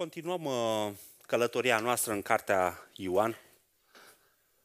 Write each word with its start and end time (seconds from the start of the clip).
Continuăm 0.00 0.44
uh, 0.44 0.92
călătoria 1.26 1.78
noastră 1.78 2.12
în 2.12 2.22
cartea 2.22 2.88
Ioan. 2.92 3.38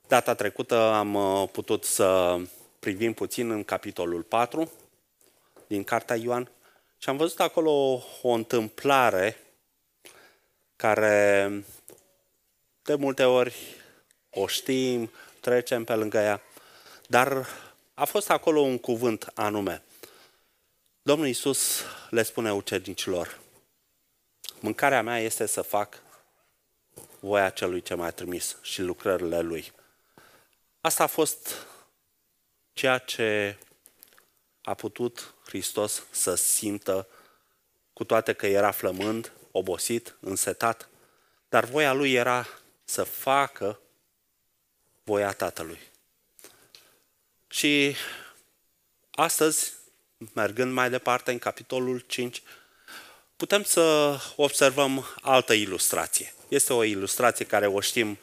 Data 0.08 0.34
trecută 0.34 0.76
am 0.76 1.14
uh, 1.14 1.50
putut 1.52 1.84
să 1.84 2.38
privim 2.80 3.14
puțin 3.14 3.52
în 3.52 3.64
capitolul 3.64 4.22
4 4.22 4.72
din 5.68 5.84
cartea 5.84 6.16
Ioan 6.16 6.52
și 6.98 7.10
am 7.10 7.18
văzut 7.18 7.40
acolo 7.40 8.04
o 8.22 8.30
întâmplare 8.30 9.38
care 10.76 11.52
de 12.82 12.96
multe 12.96 13.24
ori 13.24 13.56
o 14.30 14.48
știm, 14.48 15.12
trecem 15.40 15.84
pe 15.84 15.94
lângă 15.94 16.18
ea, 16.18 16.42
dar 17.08 17.48
a 17.94 18.06
fost 18.06 18.30
acolo 18.30 18.60
un 18.60 18.78
cuvânt 18.78 19.32
anume. 19.34 19.84
Domnul 21.02 21.28
Iisus 21.28 21.82
le 22.10 22.24
spune 22.24 22.54
ucenicilor, 22.54 23.44
mâncarea 24.60 25.02
mea 25.02 25.20
este 25.20 25.46
să 25.46 25.62
fac 25.62 26.02
voia 27.20 27.50
celui 27.50 27.82
ce 27.82 27.94
m-a 27.94 28.12
trimis 28.12 28.58
și 28.62 28.82
lucrările 28.82 29.42
lui. 29.42 29.72
Asta 30.82 31.04
a 31.04 31.08
fost 31.08 31.68
ceea 32.74 32.98
ce 32.98 33.58
a 34.64 34.74
putut 34.74 35.34
Hristos 35.46 36.04
să 36.12 36.36
simtă, 36.36 37.08
cu 37.94 38.04
toate 38.04 38.34
că 38.34 38.48
era 38.48 38.72
flămând, 38.72 39.32
obosit, 39.52 40.16
însetat, 40.20 40.90
dar 41.50 41.66
voia 41.66 41.94
lui 41.94 42.14
era 42.14 42.48
să 42.84 43.04
facă 43.04 43.80
voia 45.04 45.32
Tatălui. 45.32 45.80
Și 47.48 47.96
astăzi, 49.12 49.74
mergând 50.34 50.74
mai 50.74 50.90
departe 50.90 51.32
în 51.32 51.40
capitolul 51.40 52.00
5, 52.00 52.44
putem 53.36 53.64
să 53.64 54.18
observăm 54.36 55.06
altă 55.22 55.54
ilustrație. 55.54 56.34
Este 56.48 56.74
o 56.74 56.84
ilustrație 56.84 57.46
care 57.46 57.68
o 57.68 57.80
știm 57.80 58.18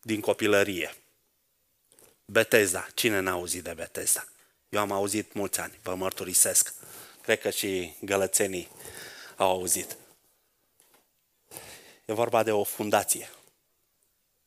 din 0.00 0.20
copilărie. 0.20 0.94
Beteza. 2.24 2.86
Cine 2.94 3.20
n-a 3.20 3.30
auzit 3.30 3.62
de 3.62 3.72
Beteza? 3.74 4.28
Eu 4.68 4.80
am 4.80 4.92
auzit 4.92 5.32
mulți 5.32 5.60
ani, 5.60 5.78
vă 5.82 5.94
mărturisesc. 5.94 6.74
Cred 7.22 7.40
că 7.40 7.50
și 7.50 7.94
gălățenii 8.00 8.68
au 9.36 9.50
auzit. 9.50 9.96
E 12.04 12.12
vorba 12.12 12.42
de 12.42 12.52
o 12.52 12.64
fundație. 12.64 13.30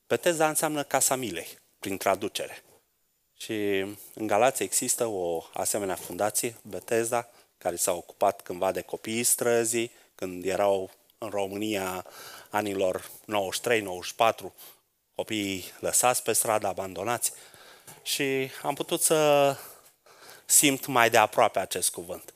Beteza 0.07 0.47
înseamnă 0.47 0.83
Casa 0.83 1.15
Milei, 1.15 1.57
prin 1.79 1.97
traducere. 1.97 2.63
Și 3.41 3.79
în 4.13 4.27
Galați 4.27 4.63
există 4.63 5.05
o 5.05 5.43
asemenea 5.53 5.95
fundație, 5.95 6.55
Beteza, 6.61 7.29
care 7.57 7.75
s-a 7.75 7.91
ocupat 7.91 8.41
cândva 8.41 8.71
de 8.71 8.81
copiii 8.81 9.23
străzii, 9.23 9.91
când 10.15 10.45
erau 10.45 10.91
în 11.17 11.29
România 11.29 12.05
anilor 12.49 13.09
93-94, 13.09 14.51
copiii 15.15 15.65
lăsați 15.79 16.23
pe 16.23 16.33
stradă, 16.33 16.67
abandonați. 16.67 17.31
Și 18.03 18.49
am 18.63 18.73
putut 18.75 19.01
să 19.01 19.55
simt 20.45 20.85
mai 20.85 21.09
de 21.09 21.17
aproape 21.17 21.59
acest 21.59 21.89
cuvânt. 21.89 22.33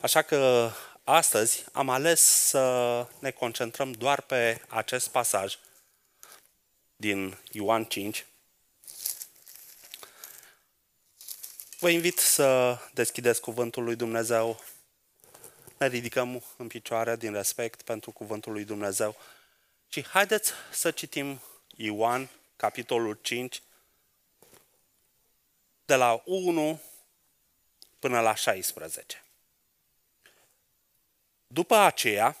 Așa 0.00 0.22
că 0.22 0.70
astăzi 1.04 1.64
am 1.72 1.88
ales 1.88 2.20
să 2.20 3.06
ne 3.18 3.30
concentrăm 3.30 3.92
doar 3.92 4.20
pe 4.20 4.60
acest 4.68 5.08
pasaj 5.08 5.58
din 6.96 7.38
Ioan 7.52 7.84
5. 7.84 8.26
Vă 11.82 11.90
invit 11.90 12.18
să 12.18 12.78
deschideți 12.92 13.40
cuvântul 13.40 13.84
lui 13.84 13.96
Dumnezeu. 13.96 14.64
Ne 15.78 15.86
ridicăm 15.86 16.44
în 16.56 16.66
picioare 16.66 17.16
din 17.16 17.32
respect 17.32 17.82
pentru 17.82 18.10
cuvântul 18.10 18.52
lui 18.52 18.64
Dumnezeu. 18.64 19.16
Și 19.88 20.06
haideți 20.06 20.52
să 20.72 20.90
citim 20.90 21.40
Ioan, 21.76 22.30
capitolul 22.56 23.18
5, 23.22 23.62
de 25.84 25.94
la 25.94 26.22
1 26.24 26.80
până 27.98 28.20
la 28.20 28.34
16. 28.34 29.24
După 31.46 31.76
aceea, 31.76 32.36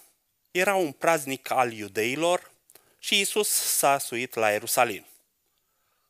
era 0.50 0.74
un 0.74 0.92
praznic 0.92 1.50
al 1.50 1.72
iudeilor 1.72 2.50
și 2.98 3.20
Isus 3.20 3.48
s-a 3.48 3.98
suit 3.98 4.34
la 4.34 4.50
Ierusalim. 4.50 5.06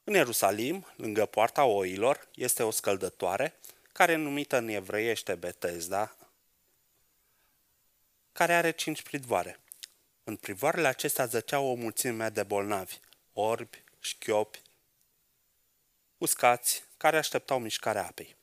În 0.05 0.15
Ierusalim, 0.15 0.87
lângă 0.97 1.27
poarta 1.27 1.65
oilor, 1.65 2.29
este 2.35 2.63
o 2.63 2.71
scăldătoare, 2.71 3.55
care 3.93 4.15
numită 4.15 4.57
în 4.57 4.69
evreiește 4.69 5.35
Betesda, 5.35 6.17
care 8.33 8.55
are 8.55 8.71
cinci 8.71 9.03
pridvoare. 9.03 9.59
În 10.25 10.37
privoarele 10.37 10.89
acestea 10.89 11.27
zăceau 11.27 11.67
o 11.67 11.75
mulțime 11.75 12.29
de 12.29 12.43
bolnavi, 12.43 13.01
orbi, 13.33 13.83
șchiopi, 14.01 14.63
uscați, 16.19 16.85
care 16.97 17.17
așteptau 17.17 17.59
mișcarea 17.59 18.07
apei. 18.07 18.37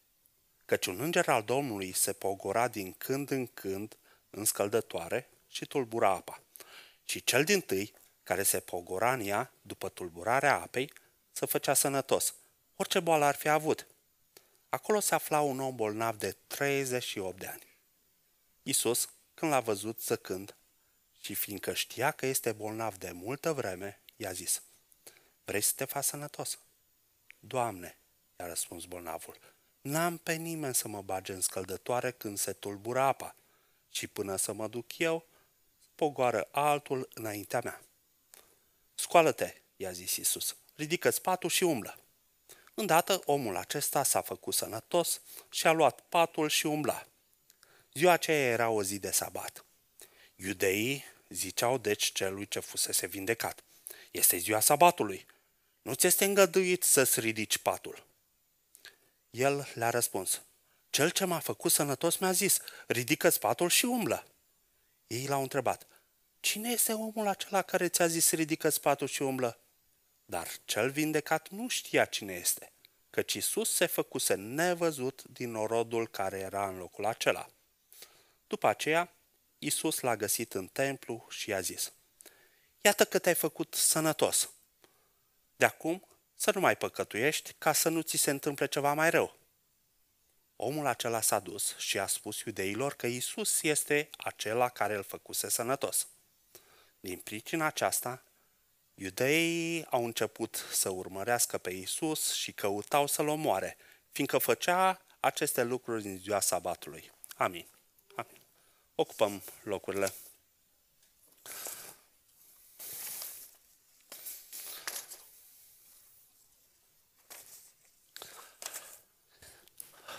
Căci 0.66 0.86
un 0.86 1.00
înger 1.00 1.30
al 1.30 1.44
Domnului 1.44 1.92
se 1.92 2.14
pogora 2.14 2.68
din 2.68 2.94
când 2.94 3.32
în 3.32 3.48
când 3.48 3.98
în 4.30 4.46
scăldătoare 4.46 5.30
și 5.50 5.66
tulbura 5.66 6.10
apa. 6.10 6.42
Și 7.06 7.24
cel 7.24 7.44
din 7.44 7.62
tâi, 7.62 7.94
care 8.24 8.44
se 8.44 8.60
pogora 8.60 9.14
în 9.14 9.20
ea 9.20 9.52
după 9.62 9.90
tulburarea 9.90 10.60
apei, 10.62 10.92
să 11.40 11.46
făcea 11.46 11.74
sănătos, 11.74 12.34
orice 12.76 13.00
boală 13.00 13.26
ar 13.26 13.36
fi 13.36 13.48
avut. 13.48 13.88
Acolo 14.70 15.00
se 15.00 15.16
afla 15.16 15.42
un 15.42 15.60
om 15.60 15.76
bolnav 15.76 16.18
de 16.18 16.36
38 16.48 17.40
de 17.40 17.48
ani. 17.48 17.78
Isus, 18.64 19.10
când 19.34 19.52
l-a 19.52 19.60
văzut 19.60 20.02
zăcând 20.02 20.56
și 21.20 21.34
fiindcă 21.34 21.74
știa 21.74 22.12
că 22.12 22.26
este 22.26 22.52
bolnav 22.52 22.96
de 22.96 23.12
multă 23.12 23.54
vreme, 23.54 24.02
i-a 24.16 24.32
zis, 24.32 24.62
Vrei 25.46 25.62
să 25.62 25.72
te 25.76 25.86
faci 25.86 26.04
sănătos? 26.04 26.60
Doamne, 27.40 27.98
i-a 28.40 28.48
răspuns 28.48 28.86
bolnavul, 28.86 29.38
n-am 29.82 30.18
pe 30.18 30.34
nimeni 30.34 30.76
să 30.76 30.88
mă 30.88 31.02
bage 31.02 31.34
în 31.34 31.42
scăldătoare 31.42 32.12
când 32.12 32.38
se 32.38 32.54
tulbură 32.54 33.00
apa 33.00 33.36
și 33.90 34.08
până 34.08 34.36
să 34.36 34.54
mă 34.54 34.68
duc 34.68 34.98
eu, 34.98 35.26
pogoară 35.96 36.48
altul 36.52 37.10
înaintea 37.14 37.62
mea. 37.64 37.82
Scoală-te, 38.96 39.54
i-a 39.76 39.92
zis 39.92 40.16
Isus, 40.16 40.56
ridică 40.80 41.12
patul 41.12 41.50
și 41.50 41.64
umblă. 41.64 42.00
Îndată 42.74 43.22
omul 43.26 43.56
acesta 43.56 44.04
s-a 44.04 44.22
făcut 44.22 44.54
sănătos 44.54 45.22
și 45.50 45.68
a 45.68 45.72
luat 45.72 46.00
patul 46.10 46.50
și 46.50 46.66
umbla. 46.66 47.08
Ziua 47.94 48.12
aceea 48.12 48.52
era 48.52 48.70
o 48.70 48.84
zi 48.84 49.00
de 49.00 49.12
sabat. 49.12 49.66
Iudeii 50.36 51.04
ziceau 51.30 51.78
deci 51.78 52.12
celui 52.12 52.48
ce 52.48 52.60
fusese 52.60 53.08
vindecat. 53.08 53.64
Este 54.12 54.38
ziua 54.38 54.60
sabatului. 54.60 55.26
Nu 55.82 55.94
ți 55.94 56.08
este 56.08 56.26
îngăduit 56.26 56.84
să-ți 56.84 57.20
ridici 57.20 57.58
patul. 57.58 58.06
El 59.30 59.68
le-a 59.74 59.90
răspuns. 59.90 60.42
Cel 60.90 61.10
ce 61.10 61.26
m-a 61.26 61.40
făcut 61.40 61.72
sănătos 61.72 62.18
mi-a 62.18 62.32
zis, 62.32 62.60
ridică 62.88 63.30
patul 63.30 63.70
și 63.70 63.86
umblă. 63.86 64.26
Ei 65.08 65.28
l-au 65.28 65.42
întrebat, 65.42 65.88
cine 66.40 66.70
este 66.70 66.94
omul 66.94 67.28
acela 67.28 67.62
care 67.62 67.88
ți-a 67.88 68.08
zis 68.08 68.32
ridică 68.32 68.70
patul 68.70 69.08
și 69.08 69.22
umblă? 69.22 69.60
Dar 70.30 70.48
cel 70.66 70.90
vindecat 70.90 71.50
nu 71.50 71.68
știa 71.68 72.06
cine 72.06 72.34
este, 72.34 72.72
căci 73.10 73.34
Isus 73.34 73.74
se 73.74 73.86
făcuse 73.86 74.34
nevăzut 74.34 75.24
din 75.24 75.52
norodul 75.52 76.08
care 76.08 76.38
era 76.38 76.68
în 76.68 76.78
locul 76.78 77.06
acela. 77.06 77.50
După 78.48 78.68
aceea, 78.68 79.14
Isus 79.60 80.00
l-a 80.00 80.16
găsit 80.16 80.54
în 80.54 80.68
templu 80.68 81.26
și 81.30 81.50
i-a 81.50 81.60
zis, 81.60 81.92
Iată 82.82 83.06
că 83.06 83.20
te-ai 83.20 83.36
făcut 83.36 83.74
sănătos. 83.74 84.50
De 85.56 85.66
acum, 85.66 86.08
să 86.36 86.52
nu 86.54 86.60
mai 86.60 86.78
păcătuiești 86.78 87.54
ca 87.58 87.74
să 87.74 87.90
nu 87.90 88.02
ți 88.02 88.18
se 88.18 88.30
întâmple 88.30 88.66
ceva 88.66 88.94
mai 88.94 89.10
rău. 89.10 89.38
Omul 90.56 90.86
acela 90.86 91.22
s-a 91.22 91.40
dus 91.40 91.78
și 91.78 92.00
a 92.00 92.08
spus 92.08 92.40
iudeilor 92.40 92.94
că 92.94 93.08
Isus 93.08 93.62
este 93.62 94.10
acela 94.18 94.70
care 94.70 94.96
îl 94.96 95.04
făcuse 95.04 95.50
sănătos. 95.50 96.08
Din 97.00 97.18
pricina 97.18 97.66
aceasta, 97.66 98.24
Iudeii 99.02 99.86
au 99.86 100.06
început 100.06 100.66
să 100.72 100.90
urmărească 100.90 101.58
pe 101.58 101.70
Isus 101.70 102.34
și 102.34 102.52
căutau 102.52 103.08
să-l 103.08 103.28
omoare, 103.28 103.78
fiindcă 104.12 104.38
făcea 104.38 105.02
aceste 105.20 105.64
lucruri 105.64 106.06
în 106.06 106.18
ziua 106.18 106.40
sabatului. 106.40 107.12
Amin. 107.36 107.66
Amin. 108.16 108.42
Ocupăm 108.96 109.42
locurile. 109.64 110.14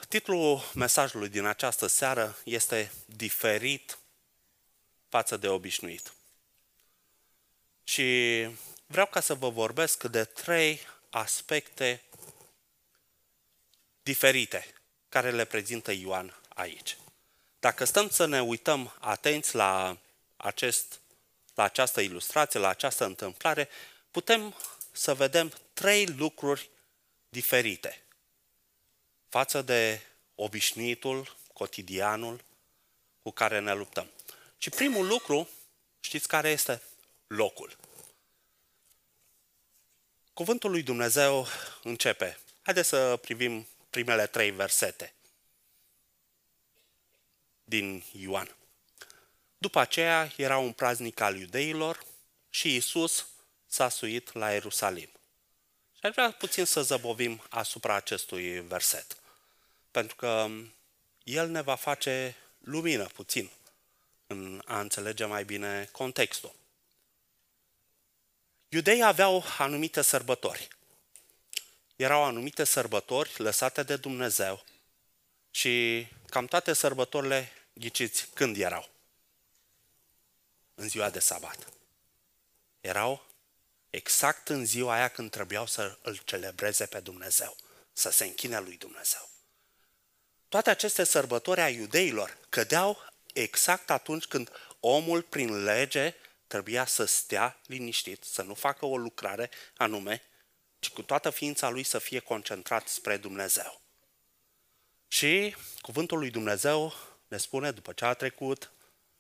Titlul 0.09 0.61
mesajului 0.75 1.29
din 1.29 1.45
această 1.45 1.87
seară 1.87 2.37
este 2.45 2.93
Diferit 3.07 3.99
față 5.09 5.37
de 5.37 5.49
obișnuit. 5.49 6.13
Și 7.85 8.49
vreau 8.91 9.07
ca 9.07 9.21
să 9.21 9.35
vă 9.35 9.49
vorbesc 9.49 10.05
de 10.05 10.25
trei 10.25 10.81
aspecte 11.11 12.03
diferite 14.03 14.67
care 15.09 15.31
le 15.31 15.45
prezintă 15.45 15.93
Ioan 15.93 16.41
aici. 16.49 16.97
Dacă 17.61 17.85
stăm 17.85 18.09
să 18.09 18.27
ne 18.27 18.43
uităm 18.43 18.97
atenți 19.01 19.55
la, 19.55 19.99
acest, 20.37 21.01
la 21.55 21.63
această 21.63 22.01
ilustrație, 22.01 22.61
la 22.61 22.69
această 22.69 23.05
întâmplare, 23.05 23.69
putem 24.11 24.55
să 24.93 25.15
vedem 25.15 25.53
trei 25.73 26.07
lucruri 26.07 26.71
diferite 27.29 28.03
față 29.29 29.63
de 29.63 30.01
obișnuitul, 30.35 31.37
cotidianul 31.53 32.45
cu 33.23 33.31
care 33.31 33.59
ne 33.59 33.75
luptăm. 33.75 34.11
Și 34.59 34.71
primul 34.71 35.07
lucru, 35.07 35.49
știți 36.01 36.29
care 36.29 36.49
este? 36.49 36.83
Locul. 37.27 37.80
Cuvântul 40.33 40.71
lui 40.71 40.83
Dumnezeu 40.83 41.47
începe. 41.83 42.39
Haideți 42.63 42.89
să 42.89 43.17
privim 43.17 43.67
primele 43.91 44.27
trei 44.27 44.51
versete 44.51 45.15
din 47.65 48.05
Ioan. 48.13 48.57
După 49.59 49.79
aceea 49.79 50.33
era 50.37 50.59
un 50.59 50.73
praznic 50.73 51.21
al 51.21 51.37
iudeilor 51.37 52.05
și 52.51 52.77
Isus 52.77 53.27
s-a 53.67 53.89
suit 53.89 54.33
la 54.33 54.53
Ierusalim. 54.53 55.09
Și 55.93 56.07
aș 56.07 56.13
vrea 56.13 56.31
puțin 56.31 56.65
să 56.65 56.83
zăbovim 56.83 57.43
asupra 57.49 57.95
acestui 57.95 58.61
verset, 58.61 59.17
pentru 59.91 60.17
că 60.17 60.49
el 61.25 61.49
ne 61.49 61.61
va 61.61 61.75
face 61.75 62.37
lumină 62.59 63.05
puțin 63.05 63.51
în 64.27 64.63
a 64.65 64.81
înțelege 64.81 65.25
mai 65.25 65.45
bine 65.45 65.89
contextul. 65.93 66.55
Iudeii 68.73 69.03
aveau 69.03 69.45
anumite 69.59 70.03
sărbători. 70.03 70.69
Erau 71.97 72.23
anumite 72.23 72.65
sărbători 72.65 73.33
lăsate 73.37 73.83
de 73.83 73.97
Dumnezeu 73.97 74.65
și 75.51 76.07
cam 76.27 76.47
toate 76.47 76.73
sărbătorile, 76.73 77.53
ghiciți, 77.73 78.27
când 78.35 78.57
erau? 78.57 78.89
În 80.75 80.89
ziua 80.89 81.11
de 81.11 81.19
sabat. 81.19 81.73
Erau 82.81 83.27
exact 83.91 84.49
în 84.49 84.65
ziua 84.65 84.95
aia 84.95 85.09
când 85.09 85.31
trebuiau 85.31 85.67
să 85.67 85.99
îl 86.03 86.17
celebreze 86.25 86.87
pe 86.87 87.01
Dumnezeu, 87.01 87.57
să 87.93 88.11
se 88.11 88.25
închine 88.25 88.61
lui 88.61 88.77
Dumnezeu. 88.77 89.29
Toate 90.49 90.71
aceste 90.71 91.05
sărbători 91.05 91.61
a 91.61 91.69
iudeilor 91.69 92.39
cădeau 92.49 92.99
exact 93.33 93.91
atunci 93.91 94.25
când 94.25 94.51
omul, 94.81 95.23
prin 95.23 95.63
lege, 95.63 96.15
trebuia 96.51 96.87
să 96.87 97.05
stea 97.05 97.61
liniștit, 97.67 98.25
să 98.25 98.43
nu 98.43 98.55
facă 98.55 98.87
o 98.87 98.97
lucrare 98.97 99.51
anume, 99.77 100.23
ci 100.79 100.91
cu 100.91 101.03
toată 101.03 101.31
ființa 101.31 101.69
lui 101.69 101.83
să 101.83 101.99
fie 101.99 102.19
concentrat 102.19 102.89
spre 102.89 103.17
Dumnezeu. 103.17 103.81
Și 105.09 105.57
cuvântul 105.81 106.19
lui 106.19 106.31
Dumnezeu 106.31 106.93
ne 107.29 107.37
spune, 107.37 107.71
după 107.71 107.93
ce 107.93 108.05
a 108.05 108.15
trecut, 108.15 108.73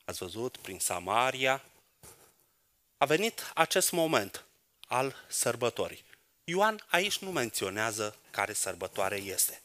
ați 0.05 0.19
văzut, 0.19 0.57
prin 0.57 0.79
Samaria, 0.79 1.65
a 2.97 3.05
venit 3.05 3.53
acest 3.55 3.93
moment 3.93 4.45
al 4.89 5.15
sărbătorii. 5.29 6.05
Ioan 6.45 6.85
aici 6.89 7.19
nu 7.19 7.31
menționează 7.31 8.17
care 8.31 8.53
sărbătoare 8.53 9.17
este. 9.17 9.63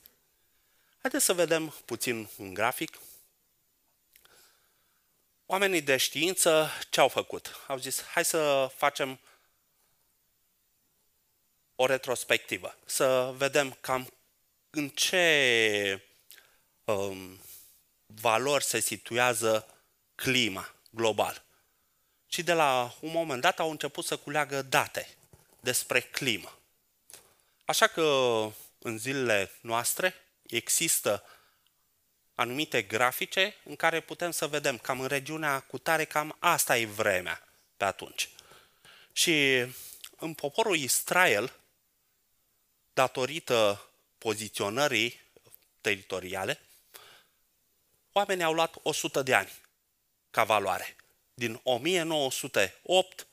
Haideți 1.01 1.25
să 1.25 1.33
vedem 1.33 1.75
puțin 1.85 2.29
un 2.37 2.53
grafic. 2.53 2.99
Oamenii 5.45 5.81
de 5.81 5.97
știință 5.97 6.69
ce 6.89 6.99
au 6.99 7.07
făcut? 7.07 7.63
Au 7.67 7.77
zis, 7.77 8.03
hai 8.03 8.25
să 8.25 8.71
facem 8.75 9.19
o 11.75 11.85
retrospectivă, 11.85 12.77
să 12.85 13.33
vedem 13.37 13.77
cam 13.81 14.13
în 14.69 14.89
ce 14.89 16.01
um, 16.83 17.39
valori 18.05 18.63
se 18.63 18.79
situează 18.79 19.67
clima 20.15 20.75
global. 20.89 21.43
Și 22.27 22.43
de 22.43 22.53
la 22.53 22.95
un 22.99 23.11
moment 23.11 23.41
dat 23.41 23.59
au 23.59 23.69
început 23.69 24.05
să 24.05 24.17
culeagă 24.17 24.61
date 24.61 25.15
despre 25.59 26.01
climă. 26.01 26.59
Așa 27.65 27.87
că 27.87 28.03
în 28.79 28.97
zilele 28.97 29.51
noastre 29.61 30.13
există 30.41 31.23
anumite 32.35 32.81
grafice 32.81 33.55
în 33.63 33.75
care 33.75 33.99
putem 33.99 34.31
să 34.31 34.47
vedem 34.47 34.77
cam 34.77 34.99
în 34.99 35.07
regiunea 35.07 35.59
cu 35.59 35.77
tare, 35.77 36.05
cam 36.05 36.35
asta 36.39 36.77
e 36.77 36.85
vremea 36.85 37.47
pe 37.77 37.85
atunci. 37.85 38.29
Și 39.11 39.65
în 40.15 40.33
poporul 40.33 40.75
Israel, 40.75 41.53
datorită 42.93 43.89
poziționării 44.17 45.21
teritoriale, 45.81 46.59
oamenii 48.11 48.43
au 48.43 48.53
luat 48.53 48.75
100 48.81 49.21
de 49.21 49.35
ani 49.35 49.51
ca 50.31 50.43
valoare. 50.43 50.95
Din 51.33 51.59
1908, 51.63 53.27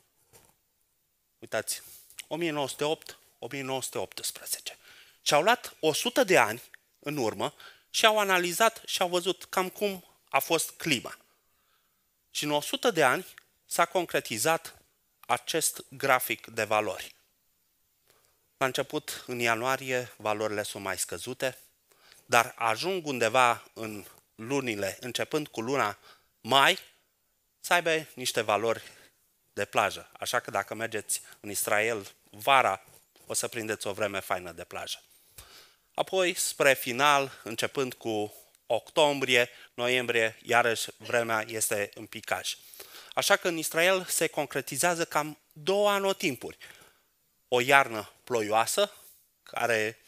uitați, 1.38 1.82
1908, 2.26 3.18
1918. 3.38 4.76
Și 5.22 5.34
au 5.34 5.42
luat 5.42 5.76
100 5.80 6.24
de 6.24 6.38
ani 6.38 6.62
în 6.98 7.16
urmă 7.16 7.54
și 7.94 8.06
au 8.06 8.18
analizat 8.18 8.82
și 8.86 9.02
au 9.02 9.08
văzut 9.08 9.44
cam 9.44 9.68
cum 9.68 10.04
a 10.28 10.38
fost 10.38 10.70
clima. 10.70 11.16
Și 12.30 12.44
în 12.44 12.50
100 12.50 12.90
de 12.90 13.02
ani 13.02 13.26
s-a 13.66 13.84
concretizat 13.84 14.78
acest 15.20 15.84
grafic 15.88 16.46
de 16.46 16.64
valori. 16.64 17.14
La 18.56 18.66
început, 18.66 19.24
în 19.26 19.38
ianuarie, 19.38 20.12
valorile 20.16 20.62
sunt 20.62 20.82
mai 20.82 20.98
scăzute, 20.98 21.58
dar 22.26 22.54
ajung 22.56 23.06
undeva 23.06 23.64
în 23.72 24.04
lunile, 24.34 24.96
începând 25.00 25.48
cu 25.48 25.60
luna 25.60 25.98
mai, 26.40 26.78
să 27.60 27.72
aibă 27.72 28.06
niște 28.14 28.40
valori 28.40 28.82
de 29.52 29.64
plajă. 29.64 30.10
Așa 30.12 30.40
că 30.40 30.50
dacă 30.50 30.74
mergeți 30.74 31.22
în 31.40 31.50
Israel 31.50 32.06
vara, 32.30 32.84
o 33.26 33.34
să 33.34 33.48
prindeți 33.48 33.86
o 33.86 33.92
vreme 33.92 34.20
faină 34.20 34.52
de 34.52 34.64
plajă. 34.64 35.02
Apoi, 35.94 36.34
spre 36.34 36.74
final, 36.74 37.40
începând 37.44 37.94
cu 37.94 38.34
octombrie, 38.66 39.48
noiembrie, 39.74 40.38
iarăși 40.42 40.88
vremea 40.96 41.44
este 41.48 41.90
în 41.94 42.06
picaj. 42.06 42.56
Așa 43.14 43.36
că 43.36 43.48
în 43.48 43.56
Israel 43.56 44.04
se 44.04 44.26
concretizează 44.26 45.04
cam 45.04 45.38
două 45.52 45.90
anotimpuri. 45.90 46.56
O 47.48 47.60
iarnă 47.60 48.12
ploioasă, 48.24 48.92
care 49.42 49.98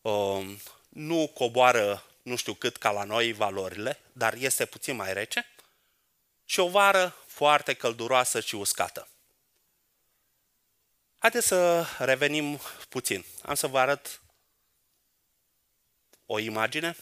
um, 0.00 0.60
nu 0.88 1.30
coboară 1.34 2.04
nu 2.22 2.36
știu 2.36 2.54
cât 2.54 2.76
ca 2.76 2.90
la 2.90 3.04
noi 3.04 3.32
valorile, 3.32 3.98
dar 4.12 4.34
este 4.34 4.66
puțin 4.66 4.96
mai 4.96 5.12
rece, 5.12 5.46
și 6.44 6.60
o 6.60 6.68
vară 6.68 7.16
foarte 7.26 7.74
călduroasă 7.74 8.40
și 8.40 8.54
uscată. 8.54 9.08
Haideți 11.18 11.46
să 11.46 11.86
revenim 11.98 12.60
puțin. 12.88 13.24
Am 13.42 13.54
să 13.54 13.66
vă 13.66 13.78
arăt 13.78 14.20
o 16.32 16.38
imagine? 16.38 16.96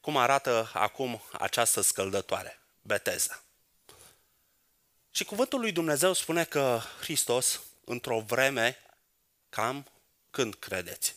Cum 0.00 0.16
arată 0.16 0.70
acum 0.74 1.22
această 1.32 1.80
scăldătoare, 1.80 2.58
Beteza. 2.82 3.42
Și 5.10 5.24
cuvântul 5.24 5.60
lui 5.60 5.72
Dumnezeu 5.72 6.12
spune 6.12 6.44
că 6.44 6.80
Hristos, 7.00 7.60
într-o 7.84 8.20
vreme, 8.20 8.78
cam 9.48 9.86
când 10.30 10.54
credeți? 10.54 11.14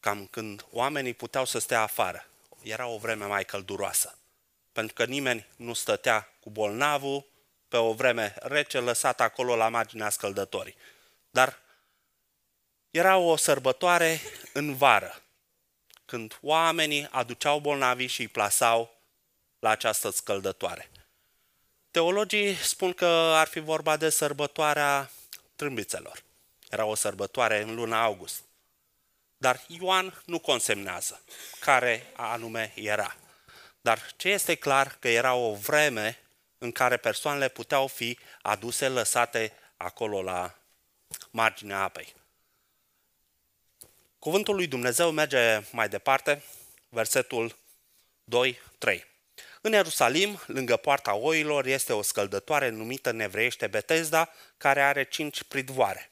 Cam 0.00 0.26
când 0.26 0.66
oamenii 0.70 1.14
puteau 1.14 1.44
să 1.44 1.58
stea 1.58 1.82
afară. 1.82 2.26
Era 2.62 2.86
o 2.86 2.98
vreme 2.98 3.24
mai 3.24 3.44
călduroasă. 3.44 4.18
Pentru 4.72 4.94
că 4.94 5.04
nimeni 5.04 5.46
nu 5.56 5.72
stătea 5.72 6.28
cu 6.40 6.50
bolnavul 6.50 7.26
pe 7.68 7.76
o 7.76 7.92
vreme 7.92 8.34
rece 8.40 8.78
lăsat 8.78 9.20
acolo 9.20 9.56
la 9.56 9.68
marginea 9.68 10.10
scăldătorii. 10.10 10.76
Dar 11.30 11.61
era 12.92 13.16
o 13.16 13.36
sărbătoare 13.36 14.20
în 14.52 14.74
vară, 14.74 15.22
când 16.04 16.38
oamenii 16.42 17.08
aduceau 17.10 17.60
bolnavii 17.60 18.06
și 18.06 18.20
îi 18.20 18.28
plasau 18.28 18.94
la 19.58 19.70
această 19.70 20.10
scăldătoare. 20.10 20.90
Teologii 21.90 22.54
spun 22.54 22.92
că 22.92 23.06
ar 23.34 23.46
fi 23.46 23.60
vorba 23.60 23.96
de 23.96 24.10
sărbătoarea 24.10 25.10
trâmbițelor. 25.56 26.22
Era 26.70 26.84
o 26.84 26.94
sărbătoare 26.94 27.62
în 27.62 27.74
luna 27.74 28.02
august. 28.02 28.42
Dar 29.36 29.60
Ioan 29.66 30.22
nu 30.24 30.38
consemnează 30.38 31.22
care 31.60 32.06
anume 32.16 32.72
era. 32.74 33.16
Dar 33.80 34.12
ce 34.16 34.28
este 34.28 34.54
clar 34.54 34.96
că 34.98 35.08
era 35.08 35.34
o 35.34 35.54
vreme 35.54 36.18
în 36.58 36.72
care 36.72 36.96
persoanele 36.96 37.48
puteau 37.48 37.86
fi 37.86 38.18
aduse, 38.42 38.88
lăsate 38.88 39.52
acolo 39.76 40.22
la 40.22 40.54
marginea 41.30 41.82
apei. 41.82 42.14
Cuvântul 44.22 44.54
lui 44.54 44.66
Dumnezeu 44.66 45.10
merge 45.10 45.62
mai 45.72 45.88
departe, 45.88 46.42
versetul 46.88 47.56
2-3. 48.24 49.00
În 49.60 49.72
Ierusalim, 49.72 50.40
lângă 50.46 50.76
poarta 50.76 51.14
oilor, 51.14 51.66
este 51.66 51.92
o 51.92 52.02
scăldătoare 52.02 52.68
numită 52.68 53.10
nevreiește 53.10 53.66
Betesda, 53.66 54.30
care 54.56 54.82
are 54.82 55.04
cinci 55.04 55.42
pridvoare. 55.42 56.10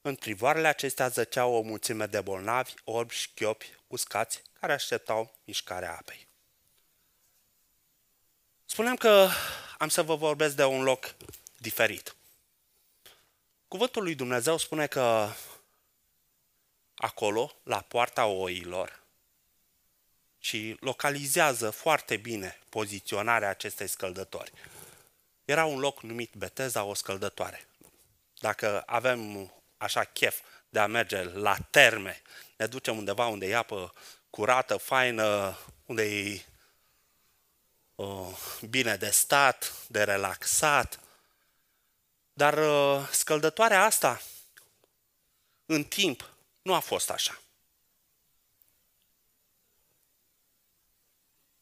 În 0.00 0.14
privoarele 0.14 0.68
acestea 0.68 1.08
zăceau 1.08 1.52
o 1.52 1.60
mulțime 1.60 2.06
de 2.06 2.20
bolnavi, 2.20 2.74
orbi, 2.84 3.14
șchiopi, 3.14 3.74
uscați, 3.86 4.42
care 4.60 4.72
așteptau 4.72 5.34
mișcarea 5.44 5.96
apei. 5.96 6.28
Spuneam 8.64 8.96
că 8.96 9.28
am 9.78 9.88
să 9.88 10.02
vă 10.02 10.14
vorbesc 10.14 10.56
de 10.56 10.64
un 10.64 10.82
loc 10.82 11.14
diferit. 11.56 12.16
Cuvântul 13.68 14.02
lui 14.02 14.14
Dumnezeu 14.14 14.56
spune 14.56 14.86
că 14.86 15.28
acolo, 17.00 17.52
la 17.62 17.80
poarta 17.80 18.26
oilor, 18.26 19.02
și 20.38 20.76
localizează 20.80 21.70
foarte 21.70 22.16
bine 22.16 22.58
poziționarea 22.68 23.48
acestei 23.48 23.86
scăldători. 23.86 24.52
Era 25.44 25.64
un 25.64 25.78
loc 25.78 26.02
numit 26.02 26.34
Beteza, 26.34 26.84
o 26.84 26.94
scăldătoare. 26.94 27.66
Dacă 28.38 28.82
avem 28.86 29.52
așa 29.76 30.04
chef 30.04 30.40
de 30.68 30.78
a 30.78 30.86
merge 30.86 31.22
la 31.22 31.56
terme, 31.70 32.22
ne 32.56 32.66
ducem 32.66 32.96
undeva 32.96 33.26
unde 33.26 33.46
e 33.46 33.56
apă 33.56 33.92
curată, 34.30 34.76
faină, 34.76 35.58
unde 35.86 36.02
e 36.02 36.44
uh, 37.94 38.58
bine 38.68 38.96
de 38.96 39.10
stat, 39.10 39.86
de 39.88 40.02
relaxat. 40.02 41.00
Dar 42.32 42.58
uh, 42.58 43.08
scăldătoarea 43.10 43.84
asta, 43.84 44.22
în 45.66 45.84
timp, 45.84 46.29
nu 46.62 46.74
a 46.74 46.78
fost 46.78 47.10
așa. 47.10 47.40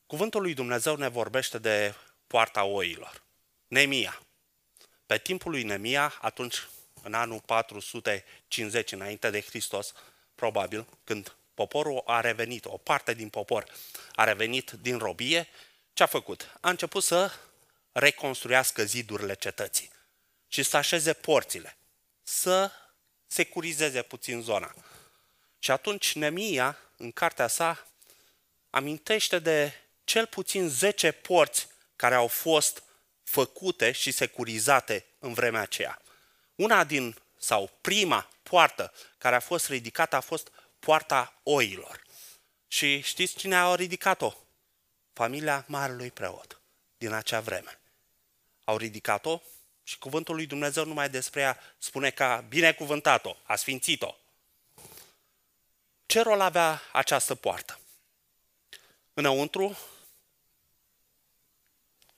Cuvântul 0.07 0.43
lui 0.43 0.55
Dumnezeu 0.55 0.97
ne 0.97 1.09
vorbește 1.09 1.59
de 1.59 1.95
poarta 2.27 2.65
oilor. 2.65 3.23
Nemia. 3.67 4.23
Pe 5.07 5.19
timpul 5.19 5.51
lui 5.51 5.63
Nemia, 5.63 6.19
atunci, 6.21 6.69
în 7.03 7.15
anul 7.15 7.41
450 7.41 8.93
înainte 8.93 9.31
de 9.31 9.41
Hristos, 9.41 9.93
probabil, 10.35 10.87
când 11.05 11.37
poporul 11.55 12.03
a 12.07 12.21
revenit, 12.21 12.65
o 12.65 12.77
parte 12.77 13.15
din 13.15 13.29
popor 13.29 13.65
a 14.15 14.25
revenit 14.25 14.71
din 14.71 14.99
robie, 14.99 15.49
ce 15.93 16.03
a 16.03 16.07
făcut? 16.07 16.59
A 16.61 16.71
început 16.71 17.03
să 17.03 17.33
reconstruiască 17.93 18.85
zidurile 18.85 19.35
cetății 19.35 19.91
și 20.49 20.63
să 20.63 20.77
așeze 20.77 21.13
porțile, 21.13 21.77
să 22.23 22.71
securizeze 23.29 24.03
puțin 24.03 24.41
zona. 24.41 24.75
Și 25.59 25.71
atunci 25.71 26.15
Nemia, 26.15 26.79
în 26.97 27.13
cartea 27.13 27.47
sa, 27.47 27.87
amintește 28.71 29.39
de 29.39 29.73
cel 30.05 30.27
puțin 30.27 30.69
10 30.69 31.13
porți 31.13 31.69
care 31.97 32.15
au 32.15 32.27
fost 32.27 32.83
făcute 33.23 33.93
și 33.93 34.11
securizate 34.11 35.05
în 35.19 35.33
vremea 35.33 35.61
aceea. 35.61 36.03
Una 36.55 36.85
din, 36.85 37.17
sau 37.39 37.71
prima 37.81 38.29
poartă 38.43 38.93
care 39.19 39.35
a 39.35 39.41
fost 39.41 39.69
ridicată 39.69 40.17
a 40.17 40.21
fost 40.21 40.51
poarta 40.79 41.41
oilor. 41.43 42.03
Și 42.69 43.01
știți 43.01 43.37
cine 43.37 43.57
a 43.57 43.75
ridicat-o? 43.75 44.33
Familia 45.13 45.65
Marelui 45.69 46.11
Preot 46.11 46.61
din 46.99 47.13
acea 47.13 47.41
vreme. 47.41 47.81
Au 48.65 48.77
ridicat-o 48.77 49.41
și 49.89 49.99
cuvântul 49.99 50.35
lui 50.35 50.47
Dumnezeu 50.47 50.85
numai 50.85 51.11
despre 51.11 51.41
ea 51.41 51.61
spune 51.79 52.11
că 52.11 52.25
a 52.25 52.41
binecuvântat-o, 52.41 53.37
a 53.43 53.57
sfințit-o. 53.57 54.15
Ce 56.07 56.23
rol 56.23 56.41
avea 56.41 56.83
această 56.93 57.35
poartă? 57.35 57.79
Înăuntru 59.15 59.79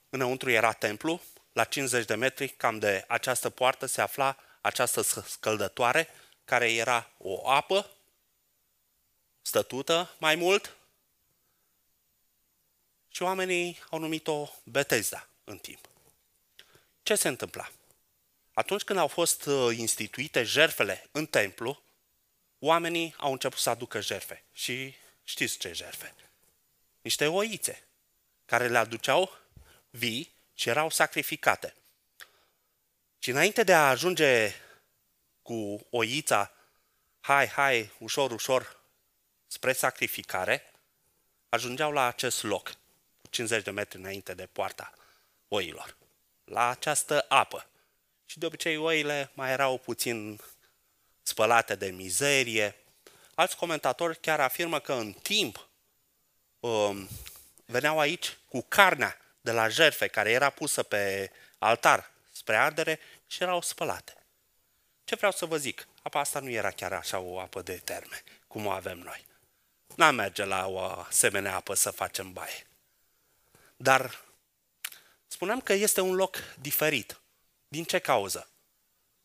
Înăuntru 0.09 0.49
era 0.49 0.71
templu, 0.71 1.21
la 1.51 1.63
50 1.63 2.05
de 2.05 2.15
metri, 2.15 2.47
cam 2.47 2.79
de 2.79 3.05
această 3.07 3.49
poartă, 3.49 3.85
se 3.85 4.01
afla 4.01 4.37
această 4.61 5.01
scăldătoare, 5.01 6.07
care 6.45 6.73
era 6.73 7.09
o 7.17 7.49
apă 7.49 7.89
stătută 9.41 10.15
mai 10.17 10.35
mult 10.35 10.75
și 13.09 13.21
oamenii 13.21 13.79
au 13.89 13.99
numit-o 13.99 14.49
Betesda 14.63 15.27
în 15.43 15.57
timp. 15.57 15.90
Ce 17.11 17.17
se 17.17 17.27
întâmpla? 17.27 17.71
Atunci 18.53 18.83
când 18.83 18.99
au 18.99 19.07
fost 19.07 19.45
uh, 19.45 19.77
instituite 19.77 20.43
jerfele 20.43 21.09
în 21.11 21.25
templu, 21.25 21.81
oamenii 22.59 23.13
au 23.17 23.31
început 23.31 23.59
să 23.59 23.69
aducă 23.69 24.01
jerfe. 24.01 24.43
Și 24.53 24.95
știți 25.23 25.57
ce 25.57 25.71
jerfe? 25.73 26.13
Niște 27.01 27.27
oițe 27.27 27.83
care 28.45 28.67
le 28.67 28.77
aduceau 28.77 29.37
vii 29.89 30.33
și 30.53 30.69
erau 30.69 30.89
sacrificate. 30.89 31.75
Și 33.19 33.29
înainte 33.29 33.63
de 33.63 33.73
a 33.73 33.89
ajunge 33.89 34.53
cu 35.41 35.87
oița, 35.89 36.51
hai, 37.19 37.47
hai, 37.47 37.91
ușor, 37.99 38.31
ușor, 38.31 38.79
spre 39.47 39.73
sacrificare, 39.73 40.71
ajungeau 41.49 41.91
la 41.91 42.05
acest 42.05 42.43
loc, 42.43 42.73
50 43.29 43.63
de 43.63 43.71
metri 43.71 43.97
înainte 43.97 44.33
de 44.33 44.45
poarta 44.45 44.93
oilor, 45.47 45.99
la 46.51 46.69
această 46.69 47.25
apă. 47.29 47.65
Și 48.25 48.39
de 48.39 48.45
obicei 48.45 48.77
oile 48.77 49.31
mai 49.33 49.51
erau 49.51 49.77
puțin 49.77 50.39
spălate 51.21 51.75
de 51.75 51.89
mizerie. 51.89 52.75
Alți 53.35 53.55
comentatori 53.55 54.19
chiar 54.19 54.39
afirmă 54.39 54.79
că 54.79 54.93
în 54.93 55.11
timp 55.11 55.67
um, 56.59 57.07
veneau 57.65 57.99
aici 57.99 58.37
cu 58.49 58.61
carnea 58.61 59.17
de 59.41 59.51
la 59.51 59.67
jerfe 59.67 60.07
care 60.07 60.31
era 60.31 60.49
pusă 60.49 60.83
pe 60.83 61.31
altar 61.57 62.11
spre 62.31 62.55
ardere 62.55 62.99
și 63.27 63.43
erau 63.43 63.61
spălate. 63.61 64.15
Ce 65.03 65.15
vreau 65.15 65.31
să 65.31 65.45
vă 65.45 65.57
zic? 65.57 65.87
Apa 66.01 66.19
asta 66.19 66.39
nu 66.39 66.49
era 66.49 66.71
chiar 66.71 66.93
așa 66.93 67.19
o 67.19 67.39
apă 67.39 67.61
de 67.61 67.81
terme, 67.83 68.23
cum 68.47 68.65
o 68.65 68.69
avem 68.69 68.97
noi. 68.97 69.25
N-am 69.95 70.15
merge 70.15 70.43
la 70.43 70.67
o 70.67 70.79
asemenea 70.79 71.55
apă 71.55 71.73
să 71.73 71.91
facem 71.91 72.33
baie. 72.33 72.67
Dar 73.77 74.21
spuneam 75.31 75.61
că 75.61 75.73
este 75.73 76.01
un 76.01 76.15
loc 76.15 76.37
diferit. 76.59 77.19
Din 77.67 77.83
ce 77.83 77.99
cauză? 77.99 78.49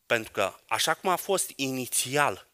Pentru 0.06 0.32
că 0.32 0.54
așa 0.68 0.94
cum 0.94 1.10
a 1.10 1.16
fost 1.16 1.52
inițial 1.56 2.46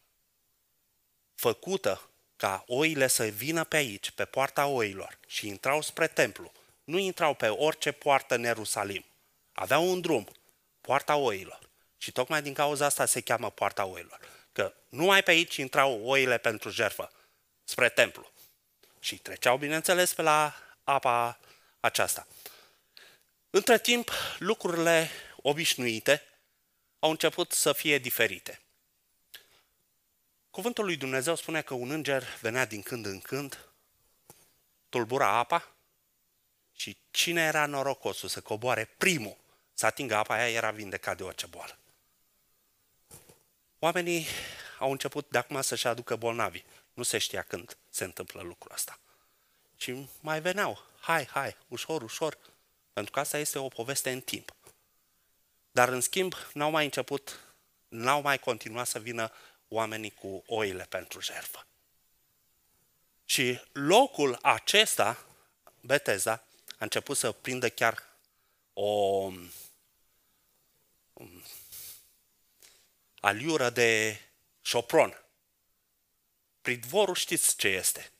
făcută 1.34 2.08
ca 2.36 2.64
oile 2.66 3.06
să 3.06 3.24
vină 3.24 3.64
pe 3.64 3.76
aici, 3.76 4.10
pe 4.10 4.24
poarta 4.24 4.66
oilor, 4.66 5.18
și 5.26 5.46
intrau 5.46 5.82
spre 5.82 6.06
templu, 6.06 6.52
nu 6.84 6.98
intrau 6.98 7.34
pe 7.34 7.48
orice 7.48 7.92
poartă 7.92 8.34
în 8.34 8.42
Ierusalim. 8.42 9.04
Aveau 9.52 9.90
un 9.90 10.00
drum, 10.00 10.28
poarta 10.80 11.16
oilor. 11.16 11.58
Și 11.98 12.12
tocmai 12.12 12.42
din 12.42 12.54
cauza 12.54 12.84
asta 12.86 13.06
se 13.06 13.20
cheamă 13.20 13.50
poarta 13.50 13.84
oilor. 13.84 14.20
Că 14.52 14.72
numai 14.88 15.22
pe 15.22 15.30
aici 15.30 15.56
intrau 15.56 16.00
oile 16.04 16.38
pentru 16.38 16.70
jerfă, 16.70 17.12
spre 17.64 17.88
templu. 17.88 18.30
Și 19.00 19.18
treceau, 19.18 19.56
bineînțeles, 19.56 20.14
pe 20.14 20.22
la 20.22 20.54
apa 20.84 21.38
aceasta. 21.80 22.26
Între 23.54 23.78
timp, 23.78 24.10
lucrurile 24.38 25.10
obișnuite 25.36 26.22
au 26.98 27.10
început 27.10 27.52
să 27.52 27.72
fie 27.72 27.98
diferite. 27.98 28.60
Cuvântul 30.50 30.84
lui 30.84 30.96
Dumnezeu 30.96 31.34
spune 31.34 31.62
că 31.62 31.74
un 31.74 31.90
înger 31.90 32.24
venea 32.40 32.64
din 32.64 32.82
când 32.82 33.06
în 33.06 33.20
când, 33.20 33.68
tulbura 34.88 35.28
apa 35.28 35.74
și 36.76 36.96
cine 37.10 37.42
era 37.42 37.66
norocosul 37.66 38.28
să 38.28 38.40
coboare 38.40 38.84
primul, 38.96 39.36
să 39.74 39.86
atingă 39.86 40.14
apa 40.14 40.34
aia, 40.34 40.50
era 40.50 40.70
vindecat 40.70 41.16
de 41.16 41.22
orice 41.22 41.46
boală. 41.46 41.78
Oamenii 43.78 44.26
au 44.78 44.90
început 44.90 45.30
de 45.30 45.38
acum 45.38 45.60
să-și 45.60 45.86
aducă 45.86 46.16
bolnavi. 46.16 46.62
Nu 46.94 47.02
se 47.02 47.18
știa 47.18 47.42
când 47.42 47.76
se 47.88 48.04
întâmplă 48.04 48.42
lucrul 48.42 48.72
ăsta. 48.74 48.98
Și 49.76 50.08
mai 50.20 50.40
veneau, 50.40 50.84
hai, 51.00 51.24
hai, 51.26 51.56
ușor, 51.68 52.02
ușor, 52.02 52.38
pentru 52.92 53.12
că 53.12 53.20
asta 53.20 53.38
este 53.38 53.58
o 53.58 53.68
poveste 53.68 54.10
în 54.10 54.20
timp. 54.20 54.54
Dar 55.70 55.88
în 55.88 56.00
schimb, 56.00 56.34
n-au 56.52 56.70
mai 56.70 56.84
început, 56.84 57.40
n-au 57.88 58.20
mai 58.20 58.38
continuat 58.38 58.86
să 58.86 58.98
vină 58.98 59.32
oamenii 59.68 60.10
cu 60.10 60.42
oile 60.46 60.84
pentru 60.84 61.20
jertfă. 61.20 61.66
Și 63.24 63.60
locul 63.72 64.38
acesta, 64.42 65.26
Beteza, 65.80 66.32
a 66.68 66.76
început 66.78 67.16
să 67.16 67.32
prindă 67.32 67.68
chiar 67.68 68.02
o 68.72 68.82
um, 68.82 69.50
aliură 73.20 73.70
de 73.70 74.20
șopron. 74.60 75.24
Pridvorul 76.62 77.14
știți 77.14 77.56
ce 77.56 77.68
este? 77.68 78.10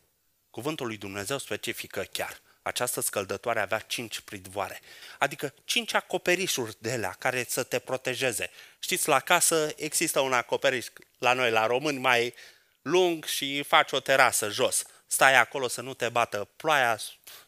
Cuvântul 0.51 0.87
lui 0.87 0.97
Dumnezeu 0.97 1.39
specifică 1.39 2.03
chiar. 2.03 2.41
Această 2.63 3.01
scăldătoare 3.01 3.61
avea 3.61 3.79
cinci 3.79 4.21
pridvoare, 4.21 4.81
adică 5.19 5.55
cinci 5.65 5.95
acoperișuri 5.95 6.77
de 6.79 6.93
alea 6.93 7.17
care 7.19 7.45
să 7.49 7.63
te 7.63 7.79
protejeze. 7.79 8.51
Știți, 8.79 9.09
la 9.09 9.21
casă 9.21 9.73
există 9.77 10.21
un 10.21 10.33
acoperiș 10.33 10.87
la 11.19 11.33
noi, 11.33 11.51
la 11.51 11.67
români, 11.67 11.99
mai 11.99 12.35
lung 12.83 13.25
și 13.25 13.63
faci 13.63 13.93
o 13.93 14.01
terasă 14.01 14.49
jos. 14.49 14.85
Stai 15.07 15.35
acolo 15.35 15.69
să 15.69 15.81
nu 15.81 15.95
te 15.95 16.09
bată 16.09 16.49
ploaia, 16.57 16.99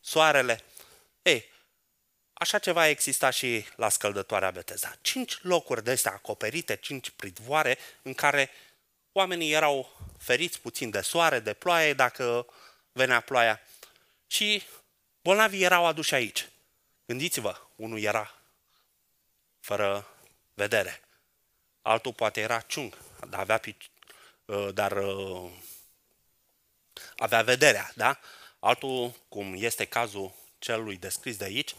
soarele. 0.01 0.61
Ei, 1.23 1.51
așa 2.33 2.59
ceva 2.59 2.89
exista 2.89 3.31
și 3.31 3.67
la 3.77 3.89
scăldătoarea 3.89 4.51
Beteza. 4.51 4.97
Cinci 5.01 5.39
locuri 5.43 5.85
de 5.85 5.91
astea 5.91 6.13
acoperite, 6.13 6.77
cinci 6.77 7.11
pridvoare, 7.11 7.79
în 8.03 8.15
care 8.15 8.51
oamenii 9.13 9.53
erau 9.53 9.97
feriți 10.19 10.61
puțin 10.61 10.91
de 10.91 11.01
soare, 11.01 11.39
de 11.39 11.53
ploaie, 11.53 11.93
dacă 11.93 12.47
venea 12.93 13.21
ploaia 13.21 13.61
și 14.27 14.63
bolnavii 15.25 15.63
erau 15.63 15.87
aduși 15.87 16.15
aici. 16.15 16.49
Gândiți-vă, 17.07 17.61
unul 17.77 18.01
era 18.01 18.35
fără 19.61 20.07
vedere, 20.55 21.01
altul 21.83 22.13
poate 22.13 22.41
era 22.41 22.61
ciung, 22.61 22.99
dar 23.29 23.41
avea, 23.41 23.61
uh, 24.45 24.75
dar 24.75 24.93
uh, 24.93 25.51
avea 27.17 27.43
vederea, 27.43 27.93
da? 27.95 28.19
Altul, 28.59 29.15
cum 29.29 29.55
este 29.57 29.85
cazul 29.85 30.35
celui 30.59 30.97
descris 30.97 31.37
de 31.37 31.45
aici, 31.45 31.75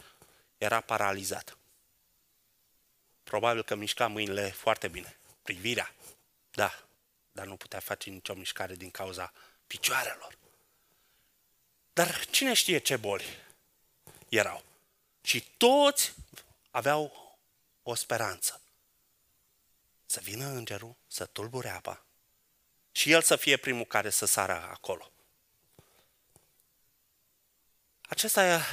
era 0.58 0.82
paralizat. 0.82 1.58
Probabil 3.24 3.64
că 3.64 3.76
mișca 3.76 4.08
mâinile 4.08 4.50
foarte 4.50 4.88
bine. 4.88 5.18
Privirea, 5.42 5.96
da, 6.52 6.86
dar 7.32 7.46
nu 7.46 7.56
putea 7.56 7.80
face 7.80 8.10
nicio 8.10 8.34
mișcare 8.34 8.76
din 8.76 8.92
cauza 8.92 9.34
picioarelor. 9.68 10.38
Dar 11.96 12.26
cine 12.26 12.54
știe 12.54 12.78
ce 12.78 12.98
boli 12.98 13.26
erau? 14.30 14.64
Și 15.22 15.46
toți 15.58 16.14
aveau 16.72 17.38
o 17.84 17.96
speranță. 17.96 18.62
Să 20.06 20.20
vină 20.20 20.46
îngerul, 20.46 20.96
să 21.08 21.26
tulbure 21.26 21.70
apa 21.70 22.06
și 22.92 23.12
el 23.12 23.22
să 23.22 23.36
fie 23.36 23.58
primul 23.58 23.86
care 23.86 24.10
să 24.10 24.26
sară 24.26 24.54
acolo. 24.54 25.12
Acesta, 28.02 28.66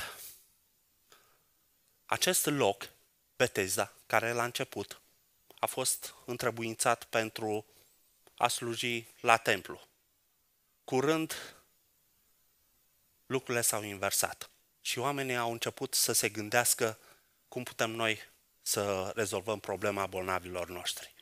acest 2.07 2.47
loc, 2.47 2.89
Betesda, 3.37 3.93
care 4.07 4.33
la 4.33 4.45
început 4.45 5.01
a 5.59 5.67
fost 5.67 6.15
întrebuințat 6.25 7.05
pentru 7.05 7.67
a 8.37 8.49
sluji 8.49 9.07
la 9.21 9.37
templu. 9.37 9.81
Curând, 10.85 11.35
lucrurile 13.33 13.63
s-au 13.63 13.83
inversat 13.83 14.51
și 14.81 14.99
oamenii 14.99 15.37
au 15.37 15.53
început 15.53 15.95
să 15.95 16.13
se 16.13 16.29
gândească 16.29 16.99
cum 17.49 17.63
putem 17.63 17.91
noi 17.91 18.19
să 18.63 19.13
rezolvăm 19.15 19.61
problema 19.61 20.07
bolnavilor 20.07 20.69
noștri. 20.69 21.15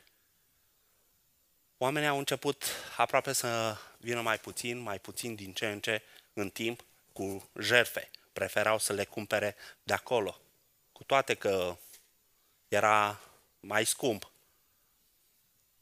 Oamenii 1.77 2.07
au 2.07 2.17
început 2.17 2.63
aproape 2.97 3.33
să 3.33 3.77
vină 3.97 4.21
mai 4.21 4.37
puțin, 4.39 4.77
mai 4.77 4.99
puțin 4.99 5.35
din 5.35 5.53
ce 5.53 5.67
în 5.67 5.79
ce 5.79 6.01
în 6.33 6.49
timp 6.49 6.83
cu 7.13 7.49
jerfe. 7.59 8.09
Preferau 8.33 8.79
să 8.79 8.93
le 8.93 9.05
cumpere 9.05 9.55
de 9.83 9.93
acolo. 9.93 10.39
Cu 10.91 11.03
toate 11.03 11.33
că 11.33 11.77
era 12.67 13.19
mai 13.59 13.85
scump. 13.85 14.31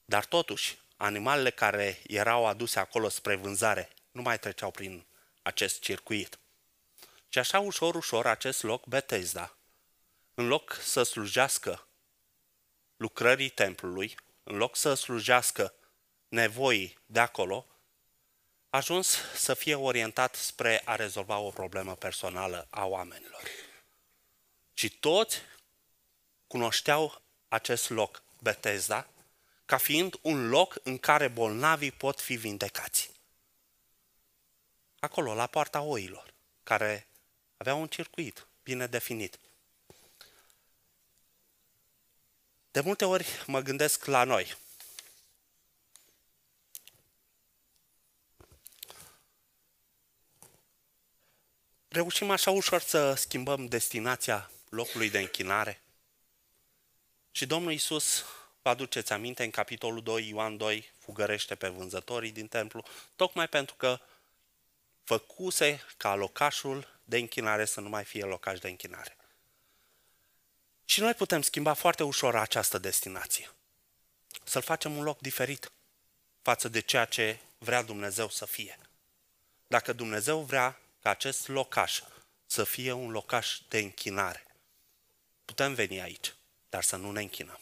Dar 0.05 0.25
totuși, 0.25 0.77
animalele 0.97 1.49
care 1.49 2.01
erau 2.07 2.45
aduse 2.45 2.79
acolo 2.79 3.09
spre 3.09 3.35
vânzare 3.35 3.89
nu 4.11 4.21
mai 4.21 4.39
treceau 4.39 4.71
prin 4.71 5.05
acest 5.49 5.81
circuit. 5.81 6.39
Și 7.29 7.39
așa 7.39 7.59
ușor, 7.59 7.95
ușor, 7.95 8.27
acest 8.27 8.63
loc, 8.63 8.85
Bethesda, 8.85 9.57
în 10.33 10.47
loc 10.47 10.77
să 10.81 11.03
slujească 11.03 11.87
lucrării 12.97 13.49
templului, 13.49 14.15
în 14.43 14.55
loc 14.57 14.75
să 14.75 14.93
slujească 14.93 15.73
nevoii 16.27 16.97
de 17.05 17.19
acolo, 17.19 17.65
a 18.69 18.77
ajuns 18.77 19.17
să 19.35 19.53
fie 19.53 19.75
orientat 19.75 20.35
spre 20.35 20.81
a 20.85 20.95
rezolva 20.95 21.37
o 21.37 21.49
problemă 21.49 21.95
personală 21.95 22.67
a 22.69 22.85
oamenilor. 22.85 23.41
Și 24.73 24.89
toți 24.89 25.41
cunoșteau 26.47 27.21
acest 27.47 27.89
loc, 27.89 28.23
Bethesda, 28.41 29.07
ca 29.65 29.77
fiind 29.77 30.19
un 30.21 30.49
loc 30.49 30.75
în 30.83 30.97
care 30.97 31.27
bolnavii 31.27 31.91
pot 31.91 32.21
fi 32.21 32.35
vindecați. 32.35 33.18
Acolo, 34.99 35.33
la 35.33 35.47
poarta 35.47 35.81
oilor, 35.81 36.33
care 36.63 37.07
avea 37.57 37.75
un 37.75 37.87
circuit 37.87 38.47
bine 38.63 38.87
definit. 38.87 39.39
De 42.71 42.79
multe 42.79 43.05
ori 43.05 43.27
mă 43.45 43.59
gândesc 43.59 44.05
la 44.05 44.23
noi. 44.23 44.57
Reușim 51.87 52.29
așa 52.29 52.51
ușor 52.51 52.81
să 52.81 53.13
schimbăm 53.13 53.65
destinația 53.67 54.51
locului 54.69 55.09
de 55.09 55.19
închinare? 55.19 55.81
Și 57.31 57.45
Domnul 57.45 57.71
Isus, 57.71 58.25
vă 58.61 58.69
aduceți 58.69 59.13
aminte, 59.13 59.43
în 59.43 59.49
capitolul 59.49 60.03
2, 60.03 60.27
Ioan 60.27 60.57
2, 60.57 60.91
fugărește 60.97 61.55
pe 61.55 61.67
vânzătorii 61.67 62.31
din 62.31 62.47
templu, 62.47 62.83
tocmai 63.15 63.47
pentru 63.47 63.75
că 63.75 63.99
făcuse 65.09 65.85
ca 65.97 66.15
locașul 66.15 66.99
de 67.03 67.17
închinare 67.17 67.65
să 67.65 67.79
nu 67.79 67.89
mai 67.89 68.03
fie 68.03 68.23
locaș 68.23 68.59
de 68.59 68.69
închinare. 68.69 69.17
Și 70.85 70.99
noi 70.99 71.13
putem 71.13 71.41
schimba 71.41 71.73
foarte 71.73 72.03
ușor 72.03 72.35
această 72.35 72.77
destinație. 72.77 73.49
Să-l 74.43 74.61
facem 74.61 74.97
un 74.97 75.03
loc 75.03 75.19
diferit 75.19 75.71
față 76.41 76.67
de 76.67 76.79
ceea 76.79 77.05
ce 77.05 77.39
vrea 77.57 77.81
Dumnezeu 77.81 78.29
să 78.29 78.45
fie. 78.45 78.79
Dacă 79.67 79.93
Dumnezeu 79.93 80.41
vrea 80.41 80.79
ca 81.01 81.09
acest 81.09 81.47
locaș 81.47 82.01
să 82.45 82.63
fie 82.63 82.91
un 82.91 83.11
locaș 83.11 83.59
de 83.67 83.77
închinare, 83.79 84.45
putem 85.45 85.73
veni 85.73 86.01
aici, 86.01 86.33
dar 86.69 86.83
să 86.83 86.95
nu 86.95 87.11
ne 87.11 87.21
închinăm. 87.21 87.59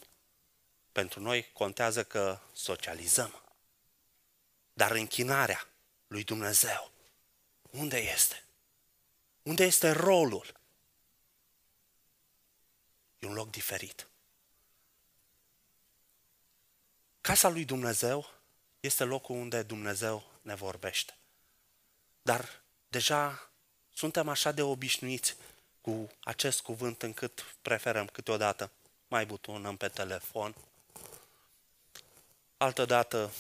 Pentru 0.91 1.19
noi 1.19 1.49
contează 1.53 2.03
că 2.03 2.39
socializăm. 2.53 3.41
Dar 4.73 4.91
închinarea 4.91 5.67
lui 6.07 6.23
Dumnezeu, 6.23 6.95
unde 7.71 7.97
este? 7.97 8.43
Unde 9.43 9.63
este 9.63 9.91
rolul? 9.91 10.59
E 13.19 13.27
un 13.27 13.33
loc 13.33 13.49
diferit. 13.49 14.07
Casa 17.21 17.49
lui 17.49 17.65
Dumnezeu 17.65 18.29
este 18.79 19.03
locul 19.03 19.35
unde 19.35 19.63
Dumnezeu 19.63 20.31
ne 20.41 20.55
vorbește. 20.55 21.17
Dar 22.21 22.61
deja 22.87 23.49
suntem 23.93 24.29
așa 24.29 24.51
de 24.51 24.61
obișnuiți 24.61 25.35
cu 25.81 26.09
acest 26.23 26.61
cuvânt 26.61 27.03
încât 27.03 27.55
preferăm 27.61 28.07
câteodată 28.07 28.71
mai 29.07 29.25
butonăm 29.25 29.77
pe 29.77 29.87
telefon, 29.87 30.55
altădată 32.57 33.31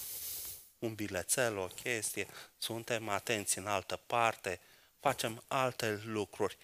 un 0.79 0.95
bilețel, 0.95 1.57
o 1.57 1.67
chestie, 1.67 2.27
suntem 2.57 3.09
atenți 3.09 3.57
în 3.57 3.67
altă 3.67 3.95
parte, 3.95 4.59
facem 4.99 5.43
alte 5.47 6.01
lucruri. 6.05 6.57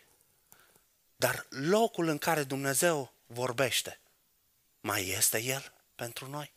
Dar 1.15 1.45
locul 1.49 2.07
în 2.07 2.17
care 2.17 2.43
Dumnezeu 2.43 3.13
vorbește, 3.25 3.99
mai 4.79 5.07
este 5.07 5.41
El 5.41 5.73
pentru 5.95 6.27
noi? 6.27 6.51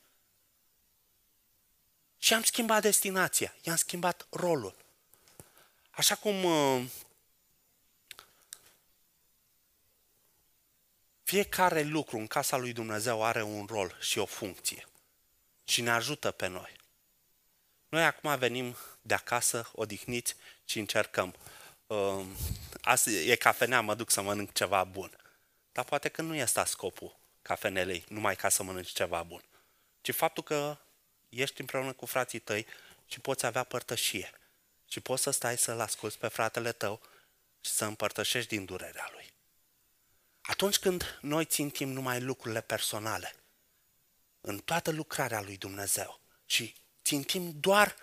Și 2.18 2.34
am 2.34 2.42
schimbat 2.42 2.82
destinația, 2.82 3.54
i-am 3.62 3.76
schimbat 3.76 4.26
rolul. 4.30 4.76
Așa 5.90 6.14
cum 6.14 6.44
uh, 6.44 6.84
fiecare 11.22 11.82
lucru 11.82 12.16
în 12.18 12.26
casa 12.26 12.56
lui 12.56 12.72
Dumnezeu 12.72 13.24
are 13.24 13.42
un 13.42 13.66
rol 13.66 13.96
și 14.00 14.18
o 14.18 14.26
funcție 14.26 14.86
și 15.64 15.80
ne 15.80 15.90
ajută 15.90 16.30
pe 16.30 16.46
noi. 16.46 16.76
Noi 17.88 18.04
acum 18.04 18.38
venim 18.38 18.76
de 19.02 19.14
acasă, 19.14 19.70
odihniți 19.72 20.36
și 20.64 20.78
încercăm 20.78 21.34
uh, 21.86 22.24
azi 22.82 23.30
e 23.30 23.36
cafenea, 23.36 23.80
mă 23.80 23.94
duc 23.94 24.10
să 24.10 24.22
mănânc 24.22 24.52
ceva 24.52 24.84
bun. 24.84 25.16
Dar 25.72 25.84
poate 25.84 26.08
că 26.08 26.22
nu 26.22 26.34
este 26.34 26.64
scopul 26.64 27.16
cafenelei, 27.42 28.04
numai 28.08 28.36
ca 28.36 28.48
să 28.48 28.62
mănânci 28.62 28.92
ceva 28.92 29.22
bun, 29.22 29.42
ci 30.00 30.10
faptul 30.10 30.42
că 30.42 30.78
ești 31.28 31.60
împreună 31.60 31.92
cu 31.92 32.06
frații 32.06 32.38
tăi 32.38 32.66
și 33.06 33.20
poți 33.20 33.46
avea 33.46 33.62
părtășie. 33.62 34.30
Și 34.88 35.00
poți 35.00 35.22
să 35.22 35.30
stai 35.30 35.58
să-l 35.58 35.80
asculți 35.80 36.18
pe 36.18 36.28
fratele 36.28 36.72
tău 36.72 37.00
și 37.60 37.70
să 37.70 37.84
împărtășești 37.84 38.48
din 38.48 38.64
durerea 38.64 39.08
lui. 39.12 39.32
Atunci 40.40 40.78
când 40.78 41.18
noi 41.20 41.44
țintim 41.44 41.88
numai 41.88 42.20
lucrurile 42.20 42.60
personale, 42.60 43.34
în 44.40 44.58
toată 44.58 44.90
lucrarea 44.90 45.40
lui 45.40 45.56
Dumnezeu 45.56 46.20
și 46.46 46.74
țintim 47.06 47.54
doar, 47.60 47.96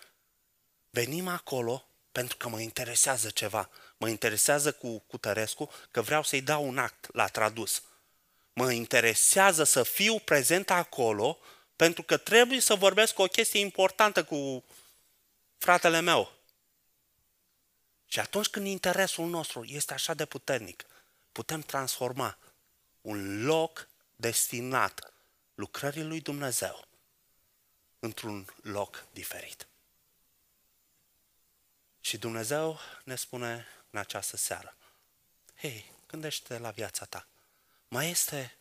venim 0.89 1.27
acolo 1.27 1.87
pentru 2.11 2.37
că 2.37 2.49
mă 2.49 2.59
interesează 2.59 3.29
ceva. 3.29 3.69
Mă 3.97 4.09
interesează 4.09 4.71
cu, 4.71 4.99
cu 4.99 5.17
Tărescu 5.17 5.71
că 5.91 6.01
vreau 6.01 6.23
să-i 6.23 6.41
dau 6.41 6.67
un 6.67 6.77
act 6.77 7.13
la 7.13 7.27
tradus. 7.27 7.83
Mă 8.53 8.71
interesează 8.71 9.63
să 9.63 9.83
fiu 9.83 10.19
prezent 10.19 10.69
acolo 10.69 11.39
pentru 11.75 12.03
că 12.03 12.17
trebuie 12.17 12.59
să 12.59 12.75
vorbesc 12.75 13.19
o 13.19 13.25
chestie 13.25 13.59
importantă 13.59 14.23
cu 14.23 14.63
fratele 15.57 15.99
meu. 15.99 16.31
Și 18.05 18.19
atunci 18.19 18.47
când 18.47 18.67
interesul 18.67 19.27
nostru 19.27 19.63
este 19.63 19.93
așa 19.93 20.13
de 20.13 20.25
puternic, 20.25 20.85
putem 21.31 21.61
transforma 21.61 22.37
un 23.01 23.45
loc 23.45 23.87
destinat 24.15 25.13
lucrării 25.55 26.03
lui 26.03 26.21
Dumnezeu 26.21 26.92
într-un 28.03 28.53
loc 28.61 29.05
diferit. 29.11 29.67
Și 32.01 32.17
Dumnezeu 32.17 32.79
ne 33.03 33.15
spune 33.15 33.65
în 33.89 33.99
această 33.99 34.37
seară, 34.37 34.75
hei, 35.55 35.91
gândește 36.07 36.57
la 36.57 36.71
viața 36.71 37.05
ta. 37.05 37.27
Mai 37.87 38.09
este 38.09 38.55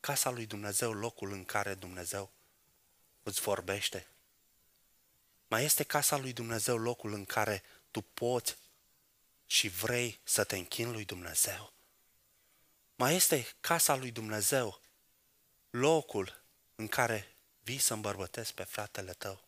casa 0.00 0.30
lui 0.30 0.46
Dumnezeu 0.46 0.92
locul 0.92 1.32
în 1.32 1.44
care 1.44 1.74
Dumnezeu 1.74 2.30
îți 3.22 3.40
vorbește? 3.40 4.06
Mai 5.46 5.64
este 5.64 5.82
casa 5.82 6.16
lui 6.16 6.32
Dumnezeu 6.32 6.76
locul 6.76 7.12
în 7.12 7.24
care 7.24 7.62
tu 7.90 8.00
poți 8.00 8.56
și 9.46 9.68
vrei 9.68 10.20
să 10.24 10.44
te 10.44 10.56
închini 10.56 10.92
lui 10.92 11.04
Dumnezeu? 11.04 11.72
Mai 12.94 13.14
este 13.14 13.46
casa 13.60 13.94
lui 13.94 14.10
Dumnezeu 14.10 14.80
locul 15.70 16.42
în 16.74 16.88
care 16.88 17.31
vii 17.62 17.78
să 17.78 17.92
îmbărbătezi 17.92 18.54
pe 18.54 18.64
fratele 18.64 19.12
tău? 19.12 19.44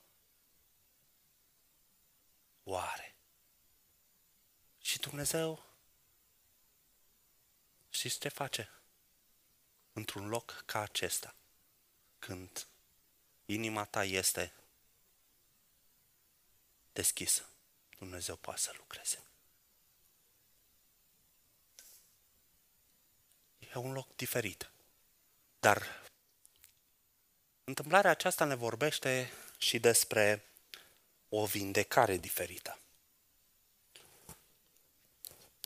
Oare? 2.65 3.15
Și 4.81 4.99
Dumnezeu, 4.99 5.65
știți 7.91 8.19
ce 8.19 8.29
face? 8.29 8.71
Într-un 9.93 10.29
loc 10.29 10.63
ca 10.67 10.81
acesta, 10.81 11.35
când 12.19 12.67
inima 13.45 13.85
ta 13.85 14.05
este 14.05 14.53
deschisă, 16.93 17.49
Dumnezeu 17.99 18.37
poate 18.37 18.61
să 18.61 18.73
lucreze. 18.77 19.25
E 23.59 23.75
un 23.75 23.93
loc 23.93 24.17
diferit. 24.17 24.71
Dar 25.61 26.04
întâmplarea 27.65 28.11
aceasta 28.11 28.45
ne 28.45 28.55
vorbește 28.55 29.33
și 29.59 29.79
despre 29.79 30.45
o 31.29 31.45
vindecare 31.45 32.17
diferită. 32.17 32.79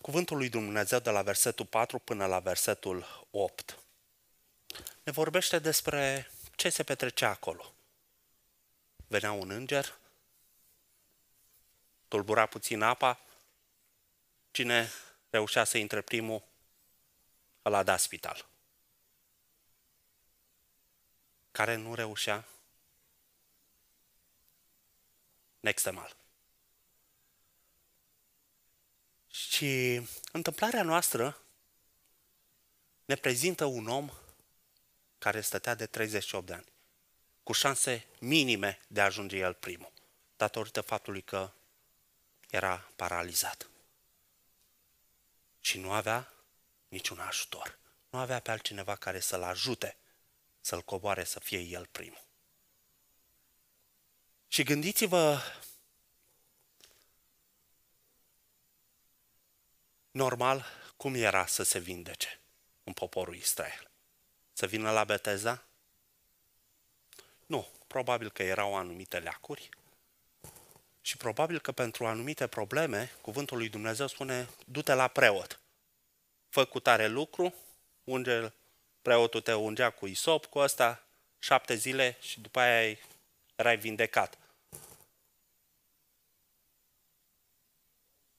Cuvântul 0.00 0.36
lui 0.36 0.48
Dumnezeu 0.48 0.98
de 0.98 1.10
la 1.10 1.22
versetul 1.22 1.66
4 1.66 1.98
până 1.98 2.26
la 2.26 2.38
versetul 2.38 3.26
8 3.30 3.78
ne 5.02 5.12
vorbește 5.12 5.58
despre 5.58 6.30
ce 6.54 6.68
se 6.68 6.82
petrecea 6.82 7.28
acolo. 7.28 7.74
Venea 9.06 9.32
un 9.32 9.50
înger, 9.50 9.98
tulbura 12.08 12.46
puțin 12.46 12.82
apa, 12.82 13.20
cine 14.50 14.90
reușea 15.30 15.64
să 15.64 15.78
intre 15.78 16.00
primul, 16.00 16.42
ăla 17.64 17.82
da 17.82 17.96
spital. 17.96 18.46
Care 21.58 21.74
nu 21.74 21.94
reușea, 21.94 22.48
nextemal. 25.60 26.16
Și 29.26 30.02
întâmplarea 30.32 30.82
noastră 30.82 31.42
ne 33.04 33.14
prezintă 33.14 33.64
un 33.64 33.88
om 33.88 34.10
care 35.18 35.40
stătea 35.40 35.74
de 35.74 35.86
38 35.86 36.46
de 36.46 36.52
ani, 36.52 36.72
cu 37.42 37.52
șanse 37.52 38.06
minime 38.20 38.80
de 38.88 39.00
a 39.00 39.04
ajunge 39.04 39.36
el 39.36 39.54
primul, 39.54 39.92
datorită 40.36 40.80
faptului 40.80 41.22
că 41.22 41.52
era 42.50 42.90
paralizat. 42.96 43.70
Și 45.60 45.78
nu 45.78 45.92
avea 45.92 46.32
niciun 46.88 47.18
ajutor. 47.18 47.78
Nu 48.10 48.18
avea 48.18 48.40
pe 48.40 48.50
altcineva 48.50 48.96
care 48.96 49.20
să-l 49.20 49.42
ajute 49.42 49.96
să-l 50.68 50.82
coboare 50.82 51.24
să 51.24 51.40
fie 51.40 51.58
el 51.58 51.86
primul. 51.86 52.26
Și 54.48 54.62
gândiți-vă 54.62 55.38
normal 60.10 60.64
cum 60.96 61.14
era 61.14 61.46
să 61.46 61.62
se 61.62 61.78
vindece 61.78 62.40
în 62.84 62.92
poporul 62.92 63.34
Israel. 63.34 63.90
Să 64.52 64.66
vină 64.66 64.90
la 64.90 65.04
Beteza? 65.04 65.66
Nu, 67.46 67.68
probabil 67.86 68.30
că 68.30 68.42
erau 68.42 68.76
anumite 68.76 69.18
leacuri 69.18 69.68
și 71.00 71.16
probabil 71.16 71.60
că 71.60 71.72
pentru 71.72 72.06
anumite 72.06 72.46
probleme, 72.46 73.12
cuvântul 73.20 73.56
lui 73.56 73.68
Dumnezeu 73.68 74.06
spune, 74.06 74.48
du-te 74.66 74.94
la 74.94 75.08
preot. 75.08 75.60
Fă 76.48 76.64
cu 76.64 76.80
tare 76.80 77.06
lucru, 77.06 77.54
unge, 78.04 78.52
preotul 79.02 79.40
te 79.40 79.54
ungea 79.54 79.90
cu 79.90 80.06
isop, 80.06 80.46
cu 80.46 80.58
ăsta 80.58 81.02
șapte 81.38 81.74
zile 81.74 82.16
și 82.20 82.40
după 82.40 82.60
aia 82.60 82.98
erai 83.56 83.76
vindecat. 83.76 84.38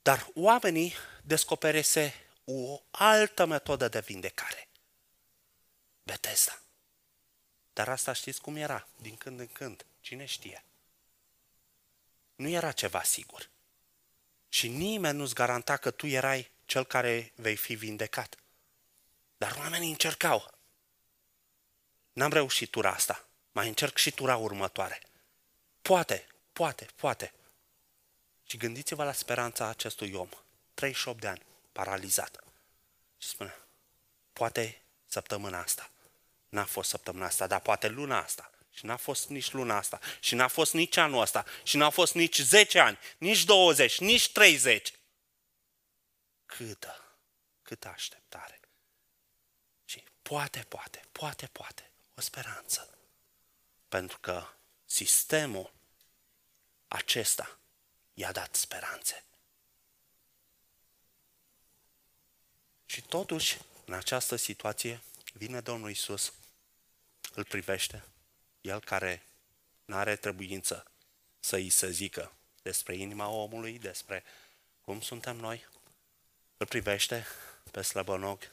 Dar 0.01 0.27
oamenii 0.33 0.93
descoperese 1.23 2.13
o 2.43 2.81
altă 2.91 3.45
metodă 3.45 3.87
de 3.87 3.99
vindecare. 3.99 4.67
Betesda. 6.03 6.59
Dar 7.73 7.89
asta 7.89 8.13
știți 8.13 8.41
cum 8.41 8.55
era, 8.55 8.87
din 9.01 9.15
când 9.15 9.39
în 9.39 9.47
când. 9.47 9.85
Cine 10.01 10.25
știe? 10.25 10.63
Nu 12.35 12.47
era 12.47 12.71
ceva 12.71 13.03
sigur. 13.03 13.49
Și 14.49 14.67
nimeni 14.67 15.17
nu-ți 15.17 15.33
garanta 15.33 15.77
că 15.77 15.91
tu 15.91 16.07
erai 16.07 16.51
cel 16.65 16.85
care 16.85 17.31
vei 17.35 17.55
fi 17.55 17.75
vindecat. 17.75 18.35
Dar 19.39 19.55
oamenii 19.57 19.89
încercau. 19.89 20.53
N-am 22.13 22.31
reușit 22.31 22.71
tura 22.71 22.91
asta. 22.91 23.25
Mai 23.51 23.67
încerc 23.67 23.97
și 23.97 24.11
tura 24.11 24.35
următoare. 24.35 25.01
Poate, 25.81 26.27
poate, 26.53 26.87
poate. 26.95 27.33
Și 28.45 28.57
gândiți-vă 28.57 29.03
la 29.03 29.11
speranța 29.11 29.67
acestui 29.67 30.13
om. 30.13 30.29
38 30.73 31.19
de 31.19 31.27
ani, 31.27 31.41
paralizat. 31.71 32.43
Și 33.17 33.27
spune, 33.27 33.55
poate 34.33 34.81
săptămâna 35.05 35.59
asta. 35.59 35.91
N-a 36.49 36.65
fost 36.65 36.89
săptămâna 36.89 37.25
asta, 37.25 37.47
dar 37.47 37.59
poate 37.59 37.87
luna 37.87 38.23
asta. 38.23 38.51
Și 38.71 38.85
n-a 38.85 38.95
fost 38.95 39.29
nici 39.29 39.51
luna 39.51 39.77
asta. 39.77 39.99
Și 40.19 40.35
n-a 40.35 40.47
fost 40.47 40.73
nici 40.73 40.97
anul 40.97 41.21
ăsta. 41.21 41.45
Și 41.63 41.77
n-a 41.77 41.89
fost 41.89 42.13
nici 42.13 42.39
10 42.39 42.79
ani, 42.79 42.99
nici 43.17 43.43
20, 43.43 43.99
nici 43.99 44.31
30. 44.31 44.93
Câtă, 46.45 47.17
câtă 47.61 47.87
așteptare. 47.87 48.58
Și 50.29 50.35
poate, 50.35 50.65
poate, 50.67 51.01
poate, 51.11 51.47
poate. 51.47 51.91
O 52.15 52.21
speranță. 52.21 52.97
Pentru 53.87 54.17
că 54.19 54.45
sistemul 54.85 55.73
acesta 56.87 57.59
i-a 58.13 58.31
dat 58.31 58.55
speranțe. 58.55 59.23
Și 62.85 63.01
totuși, 63.01 63.57
în 63.85 63.93
această 63.93 64.35
situație, 64.35 65.01
vine 65.33 65.61
Domnul 65.61 65.89
Isus, 65.89 66.33
îl 67.33 67.43
privește, 67.43 68.03
el 68.61 68.79
care 68.79 69.23
nu 69.85 69.95
are 69.95 70.15
trebuință 70.15 70.91
să 71.39 71.55
îi 71.55 71.69
se 71.69 71.89
zică 71.89 72.31
despre 72.61 72.95
inima 72.95 73.27
omului, 73.27 73.79
despre 73.79 74.23
cum 74.81 75.01
suntem 75.01 75.35
noi, 75.35 75.67
îl 76.57 76.65
privește 76.65 77.25
pe 77.71 77.81
slăbănog, 77.81 78.51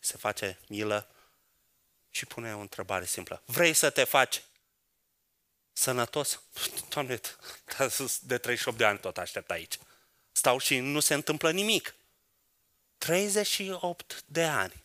se 0.00 0.16
face 0.16 0.58
milă 0.68 1.12
și 2.10 2.26
pune 2.26 2.54
o 2.54 2.58
întrebare 2.58 3.04
simplă. 3.04 3.42
Vrei 3.44 3.74
să 3.74 3.90
te 3.90 4.04
faci 4.04 4.42
sănătos? 5.72 6.42
Doamne, 6.88 7.20
de 8.20 8.38
38 8.38 8.78
de 8.78 8.84
ani 8.84 8.98
tot 8.98 9.18
aștept 9.18 9.50
aici. 9.50 9.78
Stau 10.32 10.58
și 10.58 10.78
nu 10.78 11.00
se 11.00 11.14
întâmplă 11.14 11.50
nimic. 11.50 11.94
38 12.98 14.22
de 14.26 14.44
ani. 14.44 14.84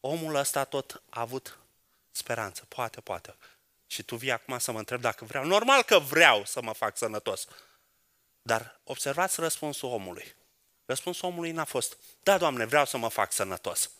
Omul 0.00 0.34
ăsta 0.34 0.64
tot 0.64 1.02
a 1.10 1.20
avut 1.20 1.58
speranță. 2.10 2.64
Poate, 2.68 3.00
poate. 3.00 3.36
Și 3.86 4.02
tu 4.02 4.16
vii 4.16 4.30
acum 4.30 4.58
să 4.58 4.72
mă 4.72 4.78
întreb 4.78 5.00
dacă 5.00 5.24
vreau. 5.24 5.44
Normal 5.44 5.82
că 5.82 5.98
vreau 5.98 6.44
să 6.44 6.62
mă 6.62 6.72
fac 6.72 6.96
sănătos. 6.96 7.46
Dar 8.42 8.80
observați 8.84 9.40
răspunsul 9.40 9.88
omului. 9.88 10.34
Răspunsul 10.84 11.28
omului 11.28 11.50
n-a 11.50 11.64
fost, 11.64 11.98
da, 12.22 12.38
Doamne, 12.38 12.64
vreau 12.64 12.84
să 12.84 12.96
mă 12.96 13.08
fac 13.08 13.32
sănătos. 13.32 13.90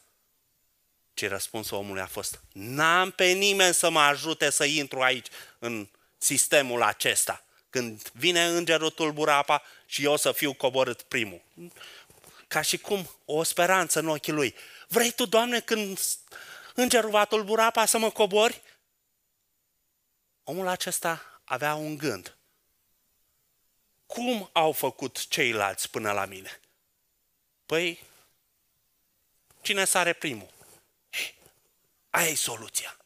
Ci 1.14 1.28
răspunsul 1.28 1.76
omului 1.76 2.02
a 2.02 2.06
fost, 2.06 2.40
n-am 2.52 3.10
pe 3.10 3.26
nimeni 3.26 3.74
să 3.74 3.90
mă 3.90 4.00
ajute 4.00 4.50
să 4.50 4.64
intru 4.64 5.00
aici, 5.00 5.26
în 5.58 5.88
sistemul 6.18 6.82
acesta. 6.82 7.44
Când 7.70 8.10
vine 8.12 8.44
îngerul 8.44 8.90
tulbura 8.90 9.36
apa 9.36 9.62
și 9.86 10.04
eu 10.04 10.16
să 10.16 10.32
fiu 10.32 10.52
coborât 10.52 11.02
primul 11.02 11.42
ca 12.52 12.60
și 12.60 12.78
cum 12.78 13.10
o 13.24 13.42
speranță 13.42 13.98
în 13.98 14.08
ochii 14.08 14.32
lui. 14.32 14.54
Vrei 14.88 15.10
tu, 15.10 15.26
Doamne, 15.26 15.60
când 15.60 16.00
îngerul 16.74 17.10
va 17.10 17.24
tulbura 17.24 17.64
apa 17.64 17.86
să 17.86 17.98
mă 17.98 18.10
cobori? 18.10 18.62
Omul 20.44 20.66
acesta 20.66 21.40
avea 21.44 21.74
un 21.74 21.96
gând. 21.96 22.36
Cum 24.06 24.50
au 24.52 24.72
făcut 24.72 25.28
ceilalți 25.28 25.90
până 25.90 26.12
la 26.12 26.24
mine? 26.24 26.60
Păi, 27.66 28.02
cine 29.60 29.84
sare 29.84 30.12
primul? 30.12 30.50
Hey, 32.12 32.22
aia 32.22 32.30
e 32.30 32.34
soluția. 32.34 32.96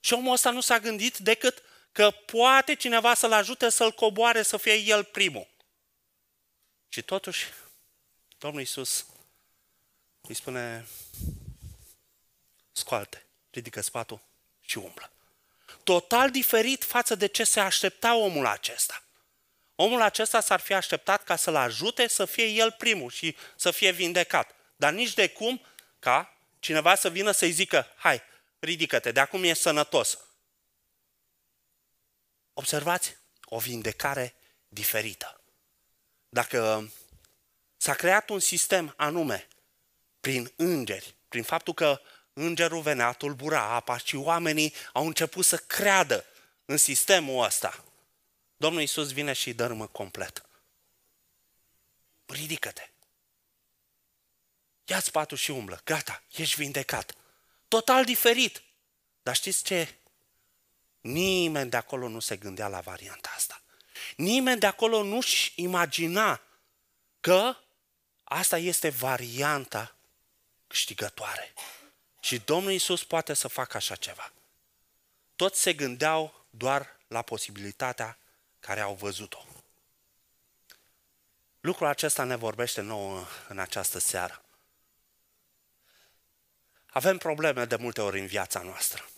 Și 0.00 0.12
omul 0.12 0.32
ăsta 0.32 0.50
nu 0.50 0.60
s-a 0.60 0.78
gândit 0.78 1.16
decât 1.18 1.62
că 1.92 2.10
poate 2.10 2.74
cineva 2.74 3.14
să-l 3.14 3.32
ajute 3.32 3.68
să-l 3.68 3.92
coboare 3.92 4.42
să 4.42 4.56
fie 4.56 4.74
el 4.74 5.04
primul. 5.04 5.48
Și 6.88 7.02
totuși, 7.02 7.46
Domnul 8.38 8.60
Iisus 8.60 9.06
îi 10.20 10.34
spune, 10.34 10.86
scoalte, 12.72 13.26
ridică 13.50 13.80
spatul 13.80 14.20
și 14.60 14.78
umblă. 14.78 15.10
Total 15.82 16.30
diferit 16.30 16.84
față 16.84 17.14
de 17.14 17.26
ce 17.26 17.44
se 17.44 17.60
aștepta 17.60 18.14
omul 18.14 18.46
acesta. 18.46 19.02
Omul 19.74 20.00
acesta 20.00 20.40
s-ar 20.40 20.60
fi 20.60 20.72
așteptat 20.72 21.24
ca 21.24 21.36
să-l 21.36 21.56
ajute 21.56 22.06
să 22.06 22.24
fie 22.24 22.46
el 22.46 22.72
primul 22.72 23.10
și 23.10 23.36
să 23.56 23.70
fie 23.70 23.90
vindecat. 23.90 24.54
Dar 24.76 24.92
nici 24.92 25.14
de 25.14 25.28
cum 25.28 25.60
ca 25.98 26.36
cineva 26.58 26.94
să 26.94 27.10
vină 27.10 27.30
să-i 27.30 27.50
zică, 27.50 27.86
hai, 27.96 28.22
ridică-te, 28.60 29.12
de 29.12 29.20
acum 29.20 29.44
e 29.44 29.52
sănătos. 29.52 30.18
Observați? 32.52 33.16
O 33.44 33.58
vindecare 33.58 34.34
diferită. 34.68 35.40
Dacă 36.28 36.90
s-a 37.76 37.94
creat 37.94 38.28
un 38.28 38.38
sistem 38.38 38.94
anume 38.96 39.48
prin 40.20 40.52
îngeri, 40.56 41.14
prin 41.28 41.42
faptul 41.42 41.74
că 41.74 42.00
îngerul 42.32 42.80
venea, 42.80 43.12
tulbura 43.12 43.62
apa 43.62 43.98
și 43.98 44.16
oamenii 44.16 44.74
au 44.92 45.06
început 45.06 45.44
să 45.44 45.56
creadă 45.56 46.24
în 46.64 46.76
sistemul 46.76 47.44
ăsta. 47.44 47.84
Domnul 48.56 48.80
Iisus 48.80 49.12
vine 49.12 49.32
și 49.32 49.54
dărâmă 49.54 49.86
complet. 49.86 50.44
Ridică-te. 52.26 52.90
Ia 54.84 55.00
spatul 55.00 55.36
și 55.36 55.50
umblă. 55.50 55.80
Gata, 55.84 56.22
ești 56.36 56.56
vindecat. 56.56 57.14
Total 57.70 58.04
diferit. 58.04 58.62
Dar 59.22 59.34
știți 59.34 59.64
ce? 59.64 59.94
Nimeni 61.00 61.70
de 61.70 61.76
acolo 61.76 62.08
nu 62.08 62.20
se 62.20 62.36
gândea 62.36 62.68
la 62.68 62.80
varianta 62.80 63.30
asta. 63.36 63.62
Nimeni 64.16 64.60
de 64.60 64.66
acolo 64.66 65.02
nu-și 65.02 65.52
imagina 65.56 66.40
că 67.20 67.56
asta 68.24 68.58
este 68.58 68.88
varianta 68.88 69.94
câștigătoare. 70.66 71.52
Și 72.20 72.38
Domnul 72.38 72.72
Isus 72.72 73.04
poate 73.04 73.34
să 73.34 73.48
facă 73.48 73.76
așa 73.76 73.94
ceva. 73.94 74.32
Toți 75.36 75.60
se 75.60 75.72
gândeau 75.72 76.46
doar 76.50 76.96
la 77.08 77.22
posibilitatea 77.22 78.18
care 78.60 78.80
au 78.80 78.94
văzut-o. 78.94 79.44
Lucrul 81.60 81.86
acesta 81.86 82.24
ne 82.24 82.36
vorbește 82.36 82.80
nouă 82.80 83.26
în 83.48 83.58
această 83.58 83.98
seară. 83.98 84.44
Avem 86.90 87.18
probleme 87.18 87.64
de 87.64 87.76
multe 87.76 88.00
ori 88.00 88.20
în 88.20 88.26
viața 88.26 88.60
noastră 88.60 89.08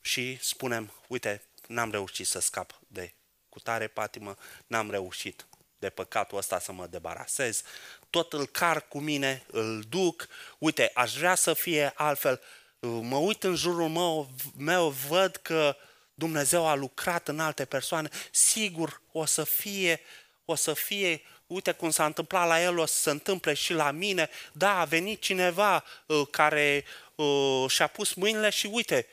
și 0.00 0.38
spunem, 0.40 0.92
uite, 1.06 1.42
n-am 1.66 1.90
reușit 1.90 2.26
să 2.26 2.40
scap 2.40 2.80
de 2.86 3.14
cutare 3.48 3.86
patimă, 3.86 4.36
n-am 4.66 4.90
reușit 4.90 5.46
de 5.78 5.90
păcatul 5.90 6.38
ăsta 6.38 6.58
să 6.58 6.72
mă 6.72 6.86
debarasez, 6.86 7.62
tot 8.10 8.32
îl 8.32 8.46
car 8.46 8.88
cu 8.88 9.00
mine, 9.00 9.42
îl 9.46 9.84
duc, 9.88 10.28
uite, 10.58 10.90
aș 10.94 11.16
vrea 11.16 11.34
să 11.34 11.52
fie 11.52 11.92
altfel, 11.94 12.40
mă 12.80 13.16
uit 13.16 13.44
în 13.44 13.54
jurul 13.54 13.88
meu, 13.88 14.30
meu 14.56 14.88
văd 14.88 15.36
că 15.36 15.76
Dumnezeu 16.14 16.66
a 16.66 16.74
lucrat 16.74 17.28
în 17.28 17.40
alte 17.40 17.64
persoane, 17.64 18.08
sigur 18.30 19.00
o 19.12 19.24
să 19.24 19.44
fie, 19.44 20.00
o 20.44 20.54
să 20.54 20.72
fie, 20.72 21.22
uite 21.46 21.72
cum 21.72 21.90
s-a 21.90 22.04
întâmplat 22.04 22.46
la 22.46 22.62
el, 22.62 22.78
o 22.78 22.86
să 22.86 23.00
se 23.00 23.10
întâmple 23.10 23.54
și 23.54 23.72
la 23.72 23.90
mine, 23.90 24.28
da, 24.52 24.80
a 24.80 24.84
venit 24.84 25.20
cineva 25.20 25.84
uh, 26.06 26.26
care 26.30 26.84
uh, 27.20 27.70
și-a 27.70 27.86
pus 27.86 28.14
mâinile 28.14 28.50
și 28.50 28.66
uite, 28.66 29.06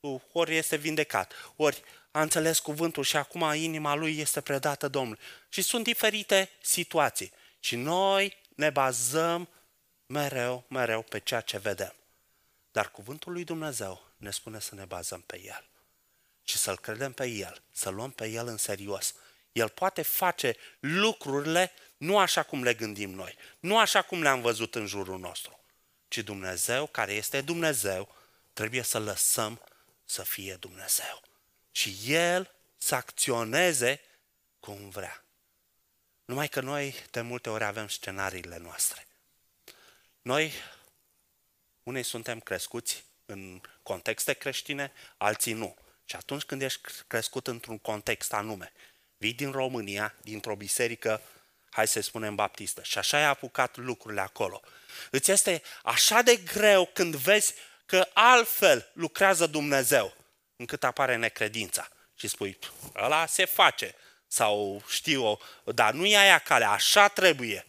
uh, 0.00 0.20
ori 0.32 0.56
este 0.56 0.76
vindecat, 0.76 1.32
ori 1.56 1.82
a 2.10 2.22
înțeles 2.22 2.58
cuvântul 2.58 3.04
și 3.04 3.16
acum 3.16 3.52
inima 3.54 3.94
lui 3.94 4.18
este 4.18 4.40
predată 4.40 4.88
Domnului. 4.88 5.22
Și 5.48 5.62
sunt 5.62 5.84
diferite 5.84 6.50
situații. 6.62 7.32
Și 7.60 7.76
noi 7.76 8.36
ne 8.54 8.70
bazăm 8.70 9.48
mereu, 10.06 10.64
mereu 10.68 11.02
pe 11.02 11.18
ceea 11.18 11.40
ce 11.40 11.58
vedem. 11.58 11.94
Dar 12.72 12.90
cuvântul 12.90 13.32
lui 13.32 13.44
Dumnezeu 13.44 14.02
ne 14.16 14.30
spune 14.30 14.60
să 14.60 14.74
ne 14.74 14.84
bazăm 14.84 15.20
pe 15.20 15.40
El. 15.44 15.64
Și 16.44 16.56
să-L 16.56 16.78
credem 16.78 17.12
pe 17.12 17.26
El, 17.26 17.62
să 17.70 17.88
luăm 17.88 18.10
pe 18.10 18.28
El 18.28 18.46
în 18.46 18.56
serios. 18.56 19.14
El 19.52 19.68
poate 19.68 20.02
face 20.02 20.56
lucrurile 20.80 21.72
nu 21.96 22.18
așa 22.18 22.42
cum 22.42 22.62
le 22.62 22.74
gândim 22.74 23.10
noi, 23.10 23.36
nu 23.60 23.78
așa 23.78 24.02
cum 24.02 24.22
le-am 24.22 24.40
văzut 24.40 24.74
în 24.74 24.86
jurul 24.86 25.18
nostru, 25.18 25.59
ci 26.10 26.18
Dumnezeu, 26.18 26.86
care 26.86 27.12
este 27.12 27.40
Dumnezeu, 27.40 28.14
trebuie 28.52 28.82
să 28.82 28.98
lăsăm 28.98 29.62
să 30.04 30.22
fie 30.22 30.54
Dumnezeu. 30.54 31.22
Și 31.72 31.98
El 32.06 32.54
să 32.76 32.94
acționeze 32.94 34.00
cum 34.60 34.88
vrea. 34.88 35.24
Numai 36.24 36.48
că 36.48 36.60
noi 36.60 36.94
de 37.10 37.20
multe 37.20 37.50
ori 37.50 37.64
avem 37.64 37.88
scenariile 37.88 38.58
noastre. 38.58 39.06
Noi, 40.22 40.52
unei 41.82 42.02
suntem 42.02 42.40
crescuți 42.40 43.04
în 43.26 43.60
contexte 43.82 44.32
creștine, 44.32 44.92
alții 45.16 45.52
nu. 45.52 45.76
Și 46.04 46.16
atunci 46.16 46.42
când 46.42 46.62
ești 46.62 46.80
crescut 47.06 47.46
într-un 47.46 47.78
context 47.78 48.32
anume, 48.32 48.72
vii 49.16 49.34
din 49.34 49.50
România, 49.50 50.14
dintr-o 50.22 50.56
biserică, 50.56 51.22
hai 51.70 51.88
să 51.88 52.00
spunem 52.00 52.34
baptistă, 52.34 52.82
și 52.82 52.98
așa 52.98 53.16
ai 53.16 53.24
apucat 53.24 53.76
lucrurile 53.76 54.20
acolo. 54.20 54.60
Îți 55.10 55.30
este 55.30 55.62
așa 55.82 56.22
de 56.22 56.36
greu 56.36 56.90
când 56.92 57.16
vezi 57.16 57.54
că 57.86 58.08
altfel 58.12 58.90
lucrează 58.92 59.46
Dumnezeu, 59.46 60.16
încât 60.56 60.84
apare 60.84 61.16
necredința. 61.16 61.88
Și 62.14 62.28
spui, 62.28 62.58
ăla 62.96 63.26
se 63.26 63.44
face, 63.44 63.94
sau 64.26 64.82
știu, 64.88 65.38
dar 65.64 65.92
nu 65.92 66.06
e 66.06 66.16
aia 66.16 66.38
care, 66.38 66.64
așa 66.64 67.08
trebuie. 67.08 67.66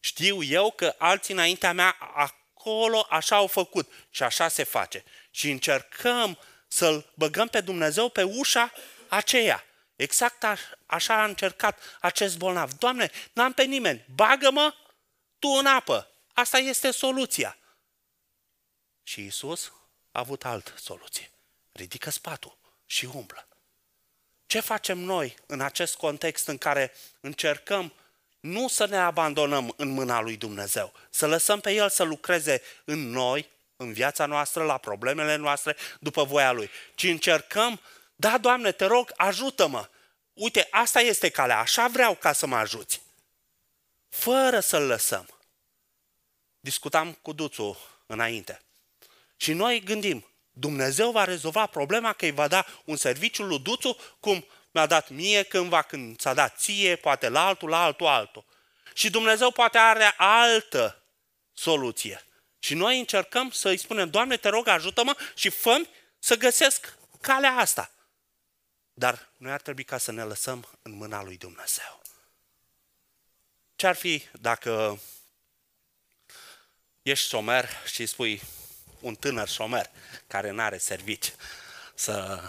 Știu 0.00 0.42
eu 0.42 0.70
că 0.70 0.94
alții 0.98 1.34
înaintea 1.34 1.72
mea 1.72 1.96
acolo 2.14 3.06
așa 3.10 3.36
au 3.36 3.46
făcut 3.46 3.92
și 4.10 4.22
așa 4.22 4.48
se 4.48 4.62
face. 4.62 5.04
Și 5.30 5.50
încercăm 5.50 6.38
să-L 6.68 7.12
băgăm 7.14 7.48
pe 7.48 7.60
Dumnezeu 7.60 8.08
pe 8.08 8.22
ușa 8.22 8.72
aceea. 9.08 9.64
Exact 10.02 10.44
așa 10.86 11.20
a 11.20 11.24
încercat 11.24 11.78
acest 12.00 12.36
bolnav. 12.36 12.72
Doamne, 12.72 13.10
n-am 13.32 13.52
pe 13.52 13.62
nimeni, 13.62 14.04
bagă-mă 14.14 14.74
tu 15.38 15.48
în 15.48 15.66
apă. 15.66 16.08
Asta 16.32 16.58
este 16.58 16.90
soluția. 16.90 17.56
Și 19.02 19.24
Isus 19.24 19.72
a 20.12 20.18
avut 20.18 20.44
altă 20.44 20.72
soluție. 20.76 21.30
Ridică 21.72 22.10
spatul 22.10 22.58
și 22.86 23.08
umblă. 23.14 23.48
Ce 24.46 24.60
facem 24.60 24.98
noi 24.98 25.36
în 25.46 25.60
acest 25.60 25.96
context 25.96 26.46
în 26.46 26.58
care 26.58 26.94
încercăm 27.20 27.92
nu 28.40 28.68
să 28.68 28.86
ne 28.86 28.98
abandonăm 28.98 29.74
în 29.76 29.88
mâna 29.88 30.20
lui 30.20 30.36
Dumnezeu, 30.36 30.92
să 31.10 31.26
lăsăm 31.26 31.60
pe 31.60 31.72
El 31.72 31.88
să 31.88 32.02
lucreze 32.02 32.62
în 32.84 33.10
noi, 33.10 33.48
în 33.76 33.92
viața 33.92 34.26
noastră, 34.26 34.64
la 34.64 34.78
problemele 34.78 35.36
noastre, 35.36 35.76
după 36.00 36.24
voia 36.24 36.52
Lui, 36.52 36.70
ci 36.94 37.04
încercăm, 37.04 37.80
da, 38.22 38.38
Doamne, 38.38 38.72
te 38.72 38.84
rog, 38.84 39.12
ajută-mă. 39.16 39.88
Uite, 40.32 40.68
asta 40.70 41.00
este 41.00 41.28
calea, 41.28 41.58
așa 41.58 41.88
vreau 41.88 42.14
ca 42.14 42.32
să 42.32 42.46
mă 42.46 42.56
ajuți. 42.56 43.02
Fără 44.08 44.60
să-L 44.60 44.86
lăsăm. 44.86 45.28
Discutam 46.60 47.12
cu 47.12 47.32
Duțu 47.32 47.78
înainte. 48.06 48.60
Și 49.36 49.52
noi 49.52 49.80
gândim, 49.80 50.26
Dumnezeu 50.50 51.10
va 51.10 51.24
rezolva 51.24 51.66
problema 51.66 52.12
că 52.12 52.24
îi 52.24 52.30
va 52.30 52.48
da 52.48 52.66
un 52.84 52.96
serviciu 52.96 53.42
lui 53.42 53.58
Duțu 53.58 53.96
cum 54.20 54.46
mi-a 54.70 54.86
dat 54.86 55.08
mie 55.08 55.42
cândva, 55.42 55.82
când 55.82 56.18
ți-a 56.18 56.34
dat 56.34 56.58
ție, 56.58 56.96
poate 56.96 57.28
la 57.28 57.46
altul, 57.46 57.68
la 57.68 57.82
altul, 57.82 58.06
altul. 58.06 58.44
Și 58.94 59.10
Dumnezeu 59.10 59.50
poate 59.50 59.78
are 59.78 60.14
altă 60.16 61.02
soluție. 61.52 62.24
Și 62.58 62.74
noi 62.74 62.98
încercăm 62.98 63.50
să 63.50 63.68
îi 63.68 63.76
spunem, 63.76 64.10
Doamne, 64.10 64.36
te 64.36 64.48
rog, 64.48 64.68
ajută-mă 64.68 65.16
și 65.34 65.48
fă 65.48 65.86
să 66.18 66.36
găsesc 66.36 66.98
calea 67.20 67.52
asta. 67.52 67.90
Dar 68.94 69.28
noi 69.36 69.52
ar 69.52 69.60
trebui 69.60 69.84
ca 69.84 69.98
să 69.98 70.12
ne 70.12 70.22
lăsăm 70.22 70.68
în 70.82 70.92
mâna 70.92 71.22
lui 71.22 71.36
Dumnezeu. 71.36 72.02
Ce 73.76 73.86
ar 73.86 73.94
fi 73.94 74.22
dacă 74.40 75.00
ești 77.02 77.26
somer 77.26 77.68
și 77.92 78.06
spui 78.06 78.42
un 79.00 79.14
tânăr 79.14 79.48
somer 79.48 79.90
care 80.26 80.50
nu 80.50 80.60
are 80.60 80.78
servici 80.78 81.32
să 81.94 82.40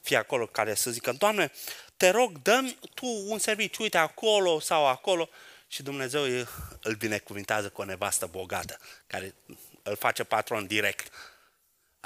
fie 0.00 0.16
acolo 0.16 0.46
care 0.46 0.74
să 0.74 0.90
zică, 0.90 1.12
Doamne, 1.12 1.52
te 1.96 2.10
rog, 2.10 2.42
dă 2.42 2.74
tu 2.94 3.06
un 3.06 3.38
serviciu, 3.38 3.82
uite 3.82 3.98
acolo 3.98 4.60
sau 4.60 4.86
acolo. 4.86 5.28
Și 5.68 5.82
Dumnezeu 5.82 6.46
îl 6.80 6.94
binecuvintează 6.94 7.68
cu 7.68 7.80
o 7.80 7.84
nevastă 7.84 8.26
bogată, 8.26 8.78
care 9.06 9.34
îl 9.82 9.96
face 9.96 10.24
patron 10.24 10.66
direct. 10.66 11.12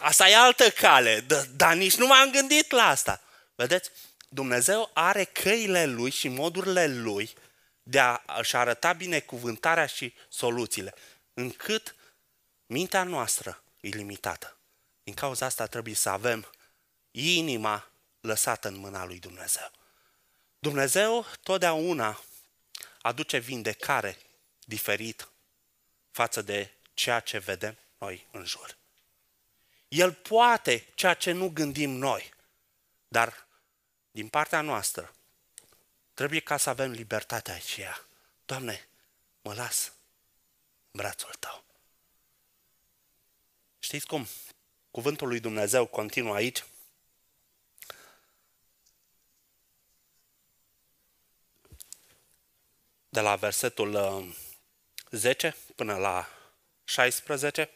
Asta 0.00 0.28
e 0.28 0.36
altă 0.36 0.70
cale, 0.70 1.26
dar 1.54 1.74
nici 1.74 1.96
nu 1.96 2.06
m-am 2.06 2.30
gândit 2.30 2.70
la 2.70 2.86
asta. 2.86 3.20
Vedeți? 3.54 3.90
Dumnezeu 4.28 4.90
are 4.94 5.24
căile 5.24 5.86
lui 5.86 6.10
și 6.10 6.28
modurile 6.28 6.86
lui 6.86 7.34
de 7.82 8.00
a-și 8.00 8.56
arăta 8.56 8.92
binecuvântarea 8.92 9.86
și 9.86 10.14
soluțiile, 10.28 10.94
încât 11.34 11.94
mintea 12.66 13.02
noastră 13.02 13.62
e 13.80 13.88
limitată. 13.88 14.56
Din 15.02 15.14
cauza 15.14 15.46
asta 15.46 15.66
trebuie 15.66 15.94
să 15.94 16.08
avem 16.08 16.50
inima 17.10 17.90
lăsată 18.20 18.68
în 18.68 18.76
mâna 18.76 19.04
lui 19.04 19.18
Dumnezeu. 19.18 19.70
Dumnezeu 20.58 21.26
totdeauna 21.42 22.20
aduce 23.02 23.38
vindecare 23.38 24.18
diferit 24.64 25.28
față 26.10 26.42
de 26.42 26.70
ceea 26.94 27.20
ce 27.20 27.38
vedem 27.38 27.78
noi 27.98 28.26
în 28.30 28.44
jur. 28.44 28.79
El 29.90 30.12
poate 30.12 30.86
ceea 30.94 31.14
ce 31.14 31.32
nu 31.32 31.48
gândim 31.48 31.90
noi, 31.90 32.32
dar 33.08 33.46
din 34.10 34.28
partea 34.28 34.60
noastră 34.60 35.14
trebuie 36.14 36.40
ca 36.40 36.56
să 36.56 36.70
avem 36.70 36.90
libertatea 36.90 37.54
aceea. 37.54 38.04
Doamne, 38.46 38.88
mă 39.42 39.54
las 39.54 39.92
în 40.90 41.00
brațul 41.00 41.34
Tău. 41.38 41.64
Știți 43.78 44.06
cum? 44.06 44.26
Cuvântul 44.90 45.28
lui 45.28 45.40
Dumnezeu 45.40 45.86
continuă 45.86 46.34
aici. 46.34 46.64
De 53.08 53.20
la 53.20 53.36
versetul 53.36 54.24
10 55.10 55.46
uh, 55.46 55.74
până 55.74 55.96
la 55.96 56.28
16. 56.84 57.70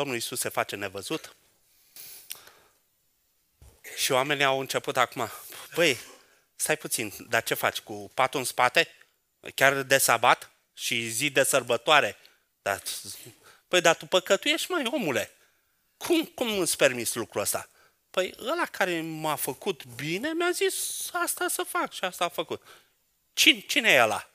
Domnul 0.00 0.18
Iisus 0.18 0.40
se 0.40 0.48
face 0.48 0.76
nevăzut 0.76 1.36
și 3.96 4.12
oamenii 4.12 4.44
au 4.44 4.60
început 4.60 4.96
acum, 4.96 5.30
băi, 5.74 5.98
stai 6.56 6.76
puțin, 6.76 7.12
dar 7.28 7.42
ce 7.42 7.54
faci, 7.54 7.80
cu 7.80 8.10
patul 8.14 8.40
în 8.40 8.46
spate? 8.46 8.88
Chiar 9.54 9.82
de 9.82 9.98
sabat 9.98 10.50
și 10.74 11.08
zi 11.08 11.30
de 11.30 11.42
sărbătoare? 11.42 12.16
Dar, 12.62 12.82
păi, 13.68 13.80
dar 13.80 13.96
tu 13.96 14.06
păcătuiești, 14.06 14.70
mai 14.70 14.90
omule. 14.92 15.30
Cum, 15.96 16.24
cum 16.24 16.58
îți 16.58 16.76
permis 16.76 17.14
lucrul 17.14 17.40
ăsta? 17.42 17.68
Păi 18.10 18.34
ăla 18.38 18.66
care 18.66 19.00
m-a 19.00 19.34
făcut 19.34 19.84
bine 19.84 20.32
mi-a 20.32 20.50
zis 20.50 21.08
asta 21.12 21.48
să 21.48 21.62
fac 21.62 21.92
și 21.92 22.04
asta 22.04 22.24
a 22.24 22.28
făcut. 22.28 22.62
Cine, 23.32 23.60
cine 23.60 23.90
e 23.90 24.02
ăla? 24.02 24.30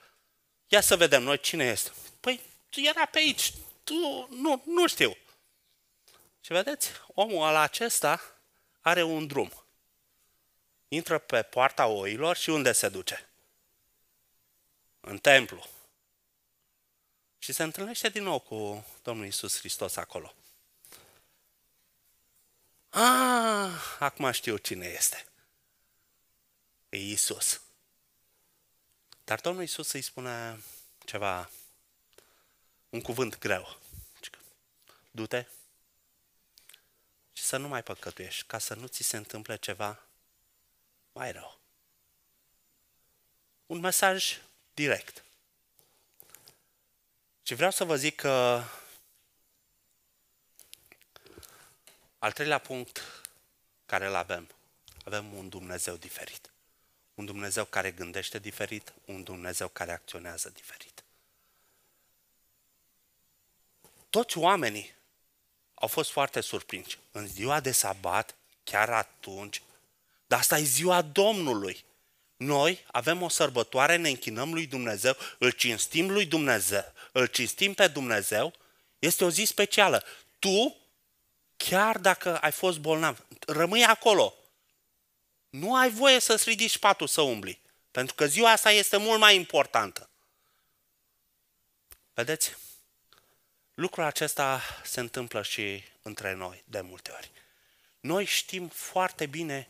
Ia 0.67 0.81
să 0.81 0.95
vedem 0.95 1.23
noi 1.23 1.39
cine 1.39 1.65
este. 1.65 1.91
Păi 2.19 2.41
era 2.75 3.05
pe 3.05 3.17
aici, 3.17 3.53
tu 3.83 4.27
nu, 4.29 4.63
nu 4.65 4.87
știu. 4.87 5.17
Și 6.45 6.51
vedeți, 6.51 6.89
omul 7.07 7.47
ăla 7.47 7.59
acesta 7.59 8.21
are 8.81 9.03
un 9.03 9.27
drum. 9.27 9.65
Intră 10.87 11.17
pe 11.17 11.41
poarta 11.41 11.85
oilor 11.85 12.35
și 12.35 12.49
unde 12.49 12.71
se 12.71 12.89
duce? 12.89 13.29
În 14.99 15.17
templu. 15.17 15.69
Și 17.37 17.53
se 17.53 17.63
întâlnește 17.63 18.09
din 18.09 18.23
nou 18.23 18.39
cu 18.39 18.85
Domnul 19.03 19.25
Isus 19.25 19.57
Hristos 19.57 19.95
acolo. 19.95 20.33
Ah, 22.89 23.95
acum 23.99 24.31
știu 24.31 24.57
cine 24.57 24.85
este. 24.85 25.25
E 26.89 26.97
Isus. 26.97 27.61
Dar 29.23 29.39
Domnul 29.39 29.63
Isus 29.63 29.91
îi 29.91 30.01
spune 30.01 30.63
ceva, 31.05 31.49
un 32.89 33.01
cuvânt 33.01 33.37
greu. 33.37 33.79
Du-te 35.11 35.45
și 35.45 35.54
să 37.45 37.57
nu 37.57 37.67
mai 37.67 37.83
păcătuiești, 37.83 38.43
ca 38.47 38.57
să 38.57 38.73
nu 38.73 38.87
ți 38.87 39.03
se 39.03 39.17
întâmple 39.17 39.55
ceva 39.55 39.99
mai 41.11 41.31
rău. 41.31 41.59
Un 43.65 43.79
mesaj 43.79 44.41
direct. 44.73 45.23
Și 47.43 47.53
vreau 47.53 47.71
să 47.71 47.83
vă 47.83 47.95
zic 47.95 48.15
că 48.15 48.63
al 52.19 52.31
treilea 52.31 52.57
punct 52.57 53.01
care 53.85 54.05
îl 54.05 54.15
avem, 54.15 54.49
avem 55.03 55.33
un 55.33 55.49
Dumnezeu 55.49 55.95
diferit. 55.95 56.49
Un 57.13 57.25
Dumnezeu 57.25 57.65
care 57.65 57.91
gândește 57.91 58.39
diferit, 58.39 58.93
un 59.05 59.23
Dumnezeu 59.23 59.67
care 59.67 59.91
acționează 59.91 60.49
diferit. 60.49 61.03
Toți 64.09 64.37
oamenii 64.37 64.95
au 65.75 65.87
fost 65.87 66.11
foarte 66.11 66.41
surprinși. 66.41 66.97
În 67.11 67.27
ziua 67.27 67.59
de 67.59 67.71
sabat, 67.71 68.35
chiar 68.63 68.89
atunci, 68.89 69.61
dar 70.27 70.39
asta 70.39 70.57
e 70.57 70.63
ziua 70.63 71.01
Domnului. 71.01 71.85
Noi 72.37 72.85
avem 72.91 73.21
o 73.21 73.29
sărbătoare, 73.29 73.95
ne 73.95 74.09
închinăm 74.09 74.53
lui 74.53 74.65
Dumnezeu, 74.65 75.15
îl 75.37 75.51
cinstim 75.51 76.11
lui 76.11 76.25
Dumnezeu, 76.25 76.93
îl 77.11 77.25
cinstim 77.25 77.73
pe 77.73 77.87
Dumnezeu, 77.87 78.53
este 78.99 79.23
o 79.23 79.29
zi 79.29 79.43
specială. 79.43 80.03
Tu, 80.39 80.75
chiar 81.57 81.97
dacă 81.97 82.37
ai 82.37 82.51
fost 82.51 82.79
bolnav, 82.79 83.25
rămâi 83.47 83.85
acolo. 83.85 84.33
Nu 85.49 85.75
ai 85.75 85.89
voie 85.89 86.19
să-ți 86.19 86.49
ridici 86.49 86.77
patul 86.77 87.07
să 87.07 87.21
umbli, 87.21 87.59
pentru 87.91 88.15
că 88.15 88.25
ziua 88.25 88.51
asta 88.51 88.71
este 88.71 88.97
mult 88.97 89.19
mai 89.19 89.35
importantă. 89.35 90.09
Vedeți? 92.13 92.55
Lucrul 93.75 94.03
acesta 94.03 94.61
se 94.83 94.99
întâmplă 94.99 95.41
și 95.41 95.83
între 96.01 96.33
noi 96.33 96.63
de 96.67 96.81
multe 96.81 97.11
ori. 97.11 97.31
Noi 97.99 98.25
știm 98.25 98.67
foarte 98.67 99.25
bine 99.25 99.67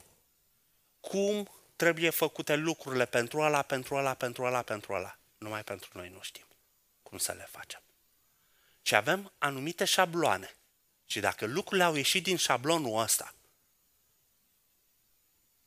cum 1.00 1.50
trebuie 1.76 2.10
făcute 2.10 2.56
lucrurile 2.56 3.06
pentru 3.06 3.40
ăla, 3.40 3.62
pentru 3.62 3.96
ăla, 3.96 4.14
pentru 4.14 4.44
ăla, 4.44 4.62
pentru 4.62 4.94
ăla. 4.94 5.18
Numai 5.38 5.64
pentru 5.64 5.90
noi 5.94 6.10
nu 6.10 6.22
știm 6.22 6.46
cum 7.04 7.18
să 7.18 7.32
le 7.32 7.48
facem. 7.52 7.82
Și 8.82 8.96
avem 8.96 9.32
anumite 9.38 9.86
șabloane. 9.86 10.56
Și 11.06 11.20
dacă 11.20 11.46
lucrurile 11.46 11.84
au 11.84 11.96
ieșit 11.96 12.24
din 12.24 12.38
șablonul 12.38 13.00
ăsta, 13.00 13.34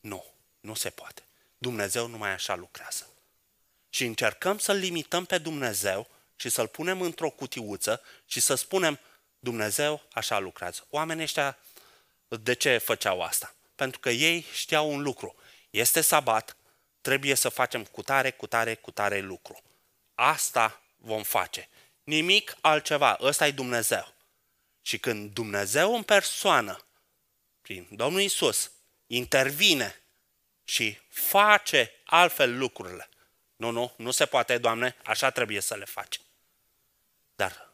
nu, 0.01 0.25
nu 0.61 0.75
se 0.75 0.91
poate. 0.91 1.23
Dumnezeu 1.59 2.07
numai 2.07 2.31
așa 2.31 2.55
lucrează. 2.55 3.07
Și 3.89 4.05
încercăm 4.05 4.59
să-L 4.59 4.77
limităm 4.77 5.25
pe 5.25 5.39
Dumnezeu 5.39 6.09
și 6.41 6.49
să-L 6.49 6.69
punem 6.69 7.01
într-o 7.01 7.31
cutiuță 7.31 8.03
și 8.27 8.41
să 8.41 8.55
spunem, 8.55 9.01
Dumnezeu 9.39 10.03
așa 10.13 10.39
lucrează. 10.39 10.87
Oamenii 10.91 11.23
ăștia, 11.23 11.59
de 12.29 12.53
ce 12.55 12.79
făceau 12.79 13.23
asta? 13.23 13.55
Pentru 13.75 14.01
că 14.01 14.11
ei 14.11 14.47
știau 14.53 14.91
un 14.91 15.03
lucru. 15.03 15.37
Este 15.71 16.01
sabat, 16.01 16.57
trebuie 17.01 17.35
să 17.35 17.49
facem 17.49 17.85
cu 17.85 18.03
tare, 18.03 18.31
cu 18.31 18.47
tare, 18.47 18.75
cu 18.75 18.91
tare 18.91 19.21
lucru. 19.21 19.63
Asta 20.15 20.83
vom 20.97 21.23
face. 21.23 21.69
Nimic 22.05 22.57
altceva. 22.61 23.19
Ăsta 23.21 23.47
e 23.47 23.51
Dumnezeu. 23.51 24.15
Și 24.83 24.99
când 24.99 25.33
Dumnezeu 25.33 25.95
în 25.95 26.03
persoană, 26.03 26.87
prin 27.61 27.89
Domnul 27.91 28.21
Isus, 28.21 28.71
intervine 29.07 30.03
și 30.65 30.99
face 31.09 31.93
altfel 32.05 32.59
lucrurile. 32.59 33.09
Nu, 33.57 33.71
nu, 33.71 33.93
nu 33.97 34.11
se 34.11 34.27
poate, 34.27 34.59
Doamne, 34.59 34.97
așa 35.05 35.31
trebuie 35.31 35.61
să 35.61 35.75
le 35.75 35.85
faci. 35.85 36.21
Dar 37.39 37.71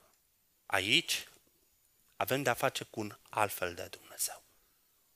aici 0.67 1.29
avem 2.17 2.43
de-a 2.43 2.55
face 2.55 2.85
cu 2.85 3.01
un 3.01 3.17
altfel 3.29 3.75
de 3.75 3.89
Dumnezeu. 3.91 4.43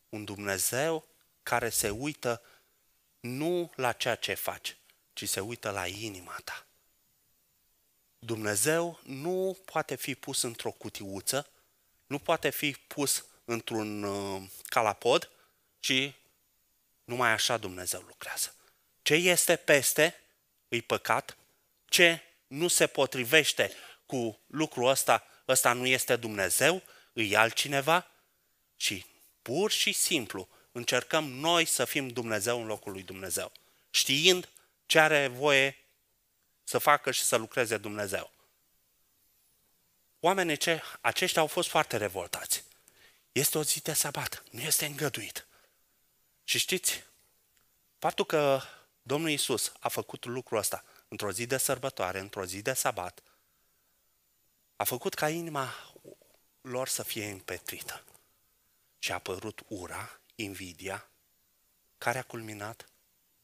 Un 0.09 0.25
Dumnezeu 0.25 1.09
care 1.43 1.69
se 1.69 1.91
uită 1.91 2.43
nu 3.21 3.73
la 3.75 3.93
ceea 3.93 4.15
ce 4.15 4.35
faci, 4.35 4.77
ci 5.13 5.29
se 5.29 5.41
uită 5.41 5.71
la 5.71 5.87
inima 5.87 6.41
ta. 6.45 6.67
Dumnezeu 8.19 9.01
nu 9.03 9.59
poate 9.65 9.95
fi 9.95 10.15
pus 10.15 10.43
într-o 10.43 10.71
cutiuță, 10.71 11.51
nu 12.07 12.19
poate 12.19 12.51
fi 12.51 12.73
pus 12.73 13.25
într-un 13.45 14.03
uh, 14.03 14.51
calapod, 14.65 15.31
ci 15.79 16.13
numai 17.05 17.31
așa 17.31 17.57
Dumnezeu 17.57 18.01
lucrează. 18.01 18.55
Ce 19.03 19.15
este 19.15 19.57
peste 19.57 20.21
îi 20.69 20.83
păcat, 20.83 21.37
ce 21.85 22.23
nu 22.47 22.69
se 22.69 22.87
potrivește 22.87 23.73
cu 24.09 24.41
lucrul 24.47 24.89
ăsta, 24.89 25.27
ăsta 25.49 25.73
nu 25.73 25.87
este 25.87 26.17
Dumnezeu, 26.17 26.83
îi 27.13 27.37
altcineva, 27.37 28.11
ci 28.77 29.07
pur 29.43 29.71
și 29.71 29.93
simplu 29.93 30.49
încercăm 30.73 31.25
noi 31.25 31.65
să 31.65 31.85
fim 31.85 32.09
Dumnezeu 32.09 32.61
în 32.61 32.67
locul 32.67 32.93
lui 32.93 33.03
Dumnezeu, 33.03 33.53
știind 33.91 34.49
ce 34.87 34.99
are 34.99 35.27
voie 35.27 35.77
să 36.65 36.79
facă 36.79 37.11
și 37.11 37.23
să 37.23 37.37
lucreze 37.37 37.77
Dumnezeu. 37.77 38.33
Oamenii 40.21 40.57
ce, 40.57 40.83
aceștia 41.01 41.41
au 41.41 41.47
fost 41.47 41.69
foarte 41.69 41.97
revoltați. 41.97 42.65
Este 43.33 43.59
o 43.59 43.63
zi 43.63 43.83
de 43.83 43.93
sabat, 43.93 44.43
nu 44.51 44.61
este 44.61 44.87
îngăduit. 44.87 45.47
Și 46.45 46.59
știți, 46.59 47.05
faptul 47.99 48.25
că 48.25 48.63
Domnul 49.03 49.31
Isus 49.31 49.73
a 49.81 49.89
făcut 49.89 50.25
lucrul 50.25 50.59
ăsta 50.59 50.85
într-o 51.09 51.33
zi 51.33 51.47
de 51.47 51.57
sărbătoare, 51.57 52.19
într-o 52.19 52.45
zi 52.45 52.63
de 52.63 52.73
sabat, 52.73 53.23
a 54.79 54.85
făcut 54.85 55.15
ca 55.15 55.29
inima 55.29 55.75
lor 56.61 56.89
să 56.89 57.03
fie 57.03 57.31
împetrită. 57.31 58.05
Și 58.99 59.11
a 59.11 59.15
apărut 59.15 59.63
ura, 59.69 60.21
invidia, 60.35 61.09
care 61.99 62.19
a 62.19 62.23
culminat 62.23 62.89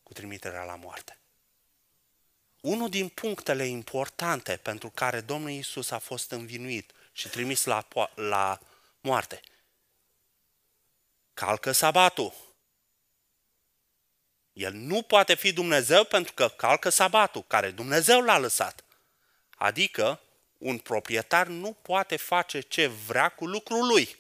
cu 0.03 0.13
trimiterea 0.13 0.65
la 0.65 0.75
moarte. 0.75 1.19
Unul 2.61 2.89
din 2.89 3.09
punctele 3.09 3.67
importante 3.67 4.57
pentru 4.57 4.91
care 4.91 5.21
Domnul 5.21 5.51
Isus 5.51 5.91
a 5.91 5.99
fost 5.99 6.31
învinuit 6.31 6.93
și 7.13 7.29
trimis 7.29 7.65
la, 7.65 7.87
la 8.15 8.61
moarte. 9.01 9.41
Calcă 11.35 11.73
sabatul. 11.73 12.35
El 14.53 14.73
nu 14.73 15.03
poate 15.03 15.35
fi 15.35 15.53
Dumnezeu 15.53 16.05
pentru 16.05 16.33
că 16.33 16.49
calcă 16.49 16.89
sabatul, 16.89 17.43
care 17.43 17.71
Dumnezeu 17.71 18.21
l-a 18.21 18.39
lăsat. 18.39 18.85
Adică, 19.51 20.21
un 20.59 20.79
proprietar 20.79 21.47
nu 21.47 21.73
poate 21.73 22.17
face 22.17 22.61
ce 22.61 22.87
vrea 22.87 23.29
cu 23.29 23.47
lucrul 23.47 23.87
lui. 23.87 24.17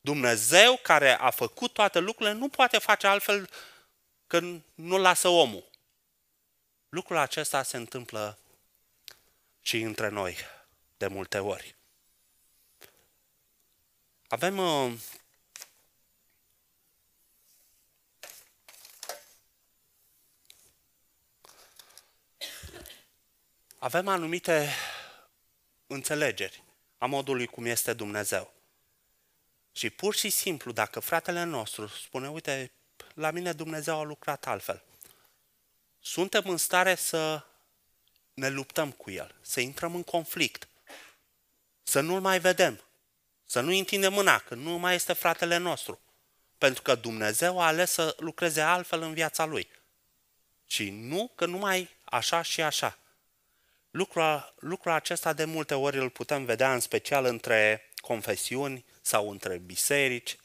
Dumnezeu 0.00 0.76
care 0.76 1.18
a 1.18 1.30
făcut 1.30 1.72
toate 1.72 1.98
lucrurile 1.98 2.34
nu 2.34 2.48
poate 2.48 2.78
face 2.78 3.06
altfel 3.06 3.50
că 4.26 4.40
nu 4.74 4.98
lasă 4.98 5.28
omul. 5.28 5.70
Lucrul 6.88 7.16
acesta 7.16 7.62
se 7.62 7.76
întâmplă 7.76 8.38
și 9.60 9.80
între 9.80 10.08
noi 10.08 10.36
de 10.96 11.06
multe 11.06 11.38
ori. 11.38 11.74
Avem 14.28 14.58
uh, 14.58 14.92
avem 23.78 24.08
anumite 24.08 24.68
înțelegeri 25.90 26.62
a 26.98 27.06
modului 27.06 27.46
cum 27.46 27.64
este 27.64 27.92
Dumnezeu. 27.92 28.52
Și 29.72 29.90
pur 29.90 30.14
și 30.14 30.30
simplu, 30.30 30.72
dacă 30.72 31.00
fratele 31.00 31.42
nostru 31.42 31.86
spune, 31.86 32.28
uite, 32.28 32.72
la 33.14 33.30
mine 33.30 33.52
Dumnezeu 33.52 33.98
a 33.98 34.02
lucrat 34.02 34.46
altfel, 34.46 34.82
suntem 36.00 36.42
în 36.46 36.56
stare 36.56 36.94
să 36.94 37.44
ne 38.34 38.48
luptăm 38.48 38.90
cu 38.90 39.10
el, 39.10 39.34
să 39.40 39.60
intrăm 39.60 39.94
în 39.94 40.02
conflict, 40.02 40.68
să 41.82 42.00
nu-l 42.00 42.20
mai 42.20 42.40
vedem, 42.40 42.80
să 43.44 43.60
nu 43.60 43.76
întindem 43.76 44.12
mâna, 44.12 44.38
că 44.38 44.54
nu 44.54 44.70
mai 44.70 44.94
este 44.94 45.12
fratele 45.12 45.56
nostru. 45.56 46.00
Pentru 46.58 46.82
că 46.82 46.94
Dumnezeu 46.94 47.60
a 47.60 47.66
ales 47.66 47.90
să 47.90 48.16
lucreze 48.18 48.60
altfel 48.60 49.02
în 49.02 49.12
viața 49.12 49.44
lui. 49.44 49.68
Și 50.66 50.90
nu 50.90 51.32
că 51.34 51.46
numai 51.46 51.88
așa 52.04 52.42
și 52.42 52.62
așa. 52.62 52.98
Lucrul, 53.90 54.54
lucrul 54.58 54.92
acesta 54.92 55.32
de 55.32 55.44
multe 55.44 55.74
ori 55.74 55.98
îl 55.98 56.10
putem 56.10 56.44
vedea 56.44 56.74
în 56.74 56.80
special 56.80 57.24
între 57.24 57.90
confesiuni 57.96 58.84
sau 59.00 59.30
între 59.30 59.58
biserici. 59.58 60.36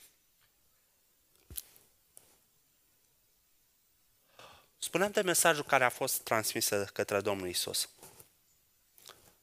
Spunem 4.77 5.11
de 5.11 5.21
mesajul 5.21 5.63
care 5.63 5.83
a 5.83 5.89
fost 5.89 6.21
transmis 6.21 6.69
către 6.93 7.21
Domnul 7.21 7.47
Isus. 7.47 7.89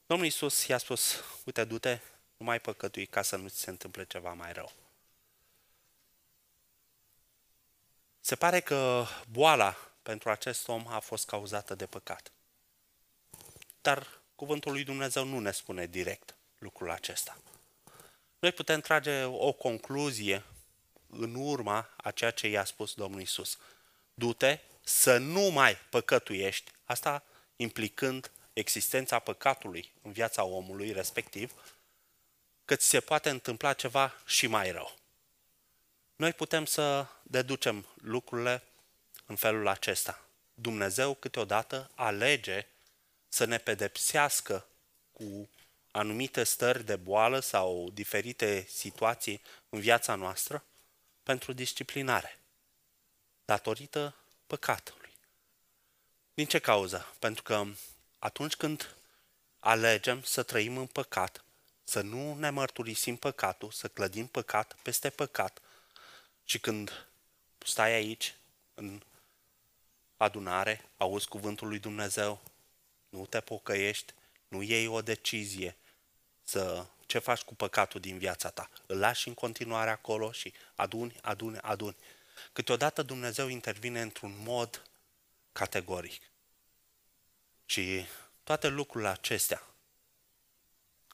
Domnul 0.07 0.26
Isus 0.26 0.66
i-a 0.66 0.78
spus, 0.78 1.24
uite, 1.44 1.64
du-te, 1.64 1.98
nu 2.36 2.46
mai 2.46 2.61
păcătui 2.61 3.07
ca 3.07 3.22
să 3.22 3.36
nu 3.36 3.48
ți 3.48 3.61
se 3.61 3.70
întâmple 3.70 4.05
ceva 4.05 4.32
mai 4.32 4.53
rău. 4.53 4.72
Se 8.20 8.36
pare 8.36 8.61
că 8.61 9.05
boala 9.30 9.76
pentru 10.03 10.30
acest 10.30 10.68
om 10.68 10.86
a 10.86 10.98
fost 10.98 11.26
cauzată 11.26 11.74
de 11.74 11.86
păcat. 11.86 12.32
Dar 13.82 14.06
cuvântul 14.34 14.72
lui 14.72 14.84
Dumnezeu 14.84 15.24
nu 15.24 15.38
ne 15.38 15.50
spune 15.50 15.86
direct 15.86 16.34
lucrul 16.58 16.90
acesta. 16.90 17.36
Noi 18.38 18.52
putem 18.52 18.80
trage 18.80 19.24
o 19.24 19.52
concluzie 19.52 20.44
în 21.06 21.34
urma 21.34 21.88
a 21.96 22.10
ceea 22.10 22.30
ce 22.30 22.48
i-a 22.48 22.64
spus 22.64 22.94
Domnul 22.94 23.20
Isus. 23.20 23.58
Du-te 24.14 24.58
să 24.84 25.18
nu 25.18 25.40
mai 25.40 25.76
păcătuiești, 25.90 26.70
asta 26.84 27.24
implicând 27.56 28.30
existența 28.52 29.18
păcatului 29.18 29.92
în 30.02 30.12
viața 30.12 30.44
omului 30.44 30.92
respectiv, 30.92 31.52
că 32.64 32.76
ți 32.76 32.88
se 32.88 33.00
poate 33.00 33.30
întâmpla 33.30 33.72
ceva 33.72 34.14
și 34.26 34.46
mai 34.46 34.70
rău. 34.70 34.94
Noi 36.16 36.32
putem 36.32 36.64
să 36.64 37.06
deducem 37.22 37.86
lucrurile 37.94 38.62
în 39.26 39.36
felul 39.36 39.68
acesta. 39.68 40.24
Dumnezeu 40.54 41.14
câteodată 41.14 41.90
alege 41.94 42.66
să 43.32 43.44
ne 43.44 43.58
pedepsească 43.58 44.66
cu 45.12 45.48
anumite 45.90 46.44
stări 46.44 46.84
de 46.84 46.96
boală 46.96 47.40
sau 47.40 47.90
diferite 47.90 48.66
situații 48.68 49.42
în 49.68 49.80
viața 49.80 50.14
noastră 50.14 50.64
pentru 51.22 51.52
disciplinare, 51.52 52.38
datorită 53.44 54.14
păcatului. 54.46 55.10
Din 56.34 56.46
ce 56.46 56.58
cauză? 56.58 57.14
Pentru 57.18 57.42
că 57.42 57.66
atunci 58.18 58.54
când 58.54 58.94
alegem 59.58 60.22
să 60.22 60.42
trăim 60.42 60.76
în 60.76 60.86
păcat, 60.86 61.44
să 61.84 62.00
nu 62.00 62.34
ne 62.34 62.50
mărturisim 62.50 63.16
păcatul, 63.16 63.70
să 63.70 63.88
clădim 63.88 64.26
păcat 64.26 64.76
peste 64.82 65.10
păcat, 65.10 65.62
și 66.44 66.58
când 66.58 67.06
stai 67.58 67.92
aici, 67.92 68.34
în 68.74 69.02
adunare, 70.16 70.90
auzi 70.96 71.28
cuvântul 71.28 71.68
lui 71.68 71.78
Dumnezeu, 71.78 72.51
nu 73.12 73.26
te 73.26 73.40
pocăiești, 73.40 74.12
nu 74.48 74.62
iei 74.62 74.86
o 74.86 75.02
decizie 75.02 75.76
să 76.42 76.86
ce 77.06 77.18
faci 77.18 77.40
cu 77.40 77.54
păcatul 77.54 78.00
din 78.00 78.18
viața 78.18 78.50
ta. 78.50 78.70
Îl 78.86 78.98
lași 78.98 79.28
în 79.28 79.34
continuare 79.34 79.90
acolo 79.90 80.32
și 80.32 80.52
aduni, 80.74 81.16
aduni, 81.22 81.58
aduni. 81.58 81.96
Câteodată 82.52 83.02
Dumnezeu 83.02 83.48
intervine 83.48 84.00
într-un 84.00 84.34
mod 84.38 84.82
categoric. 85.52 86.22
Și 87.66 88.06
toate 88.44 88.68
lucrurile 88.68 89.10
acestea, 89.10 89.62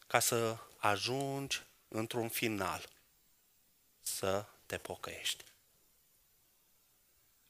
ca 0.07 0.19
să 0.19 0.57
ajungi 0.77 1.63
într-un 1.89 2.29
final, 2.29 2.89
să 4.01 4.45
te 4.67 4.79
pocăiești. 4.79 5.45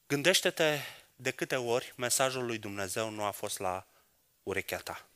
Gândește-te 0.07 0.79
de 1.17 1.31
câte 1.31 1.57
ori 1.57 1.93
mesajul 1.97 2.45
lui 2.45 2.59
Dumnezeu 2.59 3.11
nu 3.11 3.25
a 3.25 3.31
fost 3.31 3.59
la 3.59 3.87
urechea 4.49 4.79
ta. 4.79 5.07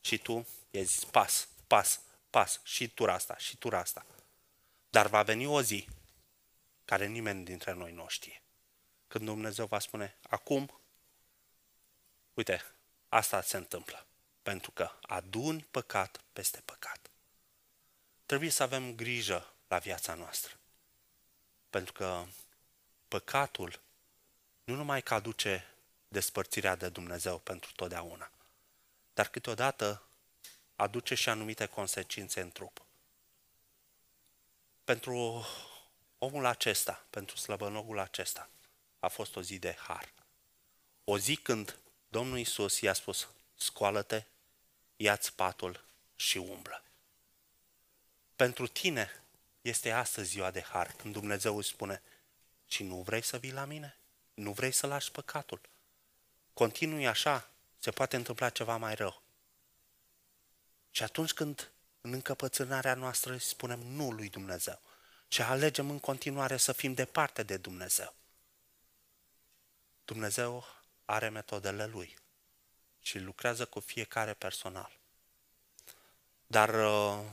Și 0.00 0.18
tu 0.18 0.46
i-ai 0.70 0.84
zis, 0.84 1.04
pas, 1.04 1.48
pas, 1.66 2.00
pas, 2.30 2.60
și 2.64 2.88
tu 2.88 3.04
asta, 3.04 3.36
și 3.36 3.56
tu 3.56 3.68
asta. 3.68 4.06
Dar 4.90 5.06
va 5.06 5.22
veni 5.22 5.46
o 5.46 5.62
zi 5.62 5.88
care 6.84 7.06
nimeni 7.06 7.44
dintre 7.44 7.72
noi 7.72 7.92
nu 7.92 8.08
știe. 8.08 8.42
Când 9.08 9.24
Dumnezeu 9.24 9.66
va 9.66 9.78
spune, 9.78 10.16
acum, 10.28 10.80
uite, 12.34 12.62
asta 13.08 13.42
se 13.42 13.56
întâmplă. 13.56 14.06
Pentru 14.42 14.70
că 14.70 14.90
aduni 15.02 15.66
păcat 15.70 16.20
peste 16.32 16.60
păcat. 16.64 17.10
Trebuie 18.26 18.50
să 18.50 18.62
avem 18.62 18.94
grijă 18.94 19.54
la 19.68 19.78
viața 19.78 20.14
noastră. 20.14 20.58
Pentru 21.70 21.92
că 21.92 22.24
păcatul 23.08 23.80
nu 24.64 24.74
numai 24.74 25.02
că 25.02 25.14
aduce 25.14 25.74
despărțirea 26.08 26.74
de 26.74 26.88
Dumnezeu 26.88 27.38
pentru 27.38 27.72
totdeauna, 27.72 28.30
dar 29.20 29.28
câteodată 29.28 30.02
aduce 30.76 31.14
și 31.14 31.28
anumite 31.28 31.66
consecințe 31.66 32.40
în 32.40 32.50
trup. 32.50 32.84
Pentru 34.84 35.46
omul 36.18 36.44
acesta, 36.44 37.06
pentru 37.10 37.36
slăbănogul 37.36 37.98
acesta, 37.98 38.50
a 38.98 39.08
fost 39.08 39.36
o 39.36 39.42
zi 39.42 39.58
de 39.58 39.76
har. 39.78 40.12
O 41.04 41.18
zi 41.18 41.36
când 41.36 41.78
Domnul 42.08 42.38
Isus 42.38 42.80
i-a 42.80 42.92
spus, 42.92 43.28
scoală-te, 43.54 44.24
ia-ți 44.96 45.34
patul 45.34 45.84
și 46.16 46.38
umblă. 46.38 46.84
Pentru 48.36 48.66
tine 48.66 49.22
este 49.60 49.90
astăzi 49.90 50.28
ziua 50.28 50.50
de 50.50 50.62
har, 50.62 50.92
când 50.92 51.12
Dumnezeu 51.12 51.56
îți 51.56 51.68
spune, 51.68 52.02
și 52.66 52.82
nu 52.82 53.02
vrei 53.02 53.22
să 53.22 53.38
vii 53.38 53.52
la 53.52 53.64
mine? 53.64 53.96
Nu 54.34 54.52
vrei 54.52 54.72
să 54.72 54.86
lași 54.86 55.10
păcatul? 55.10 55.60
Continui 56.52 57.06
așa, 57.06 57.50
se 57.80 57.90
poate 57.90 58.16
întâmpla 58.16 58.48
ceva 58.48 58.76
mai 58.76 58.94
rău. 58.94 59.22
Și 60.90 61.02
atunci 61.02 61.32
când 61.32 61.70
în 62.00 62.12
încăpățânarea 62.12 62.94
noastră 62.94 63.36
spunem 63.36 63.78
nu 63.78 64.10
lui 64.10 64.28
Dumnezeu 64.28 64.80
și 65.28 65.42
alegem 65.42 65.90
în 65.90 65.98
continuare 65.98 66.56
să 66.56 66.72
fim 66.72 66.94
departe 66.94 67.42
de 67.42 67.56
Dumnezeu, 67.56 68.14
Dumnezeu 70.04 70.64
are 71.04 71.28
metodele 71.28 71.86
lui 71.86 72.18
și 73.00 73.18
lucrează 73.18 73.64
cu 73.64 73.80
fiecare 73.80 74.34
personal. 74.34 74.98
Dar 76.46 76.68
uh, 76.74 77.24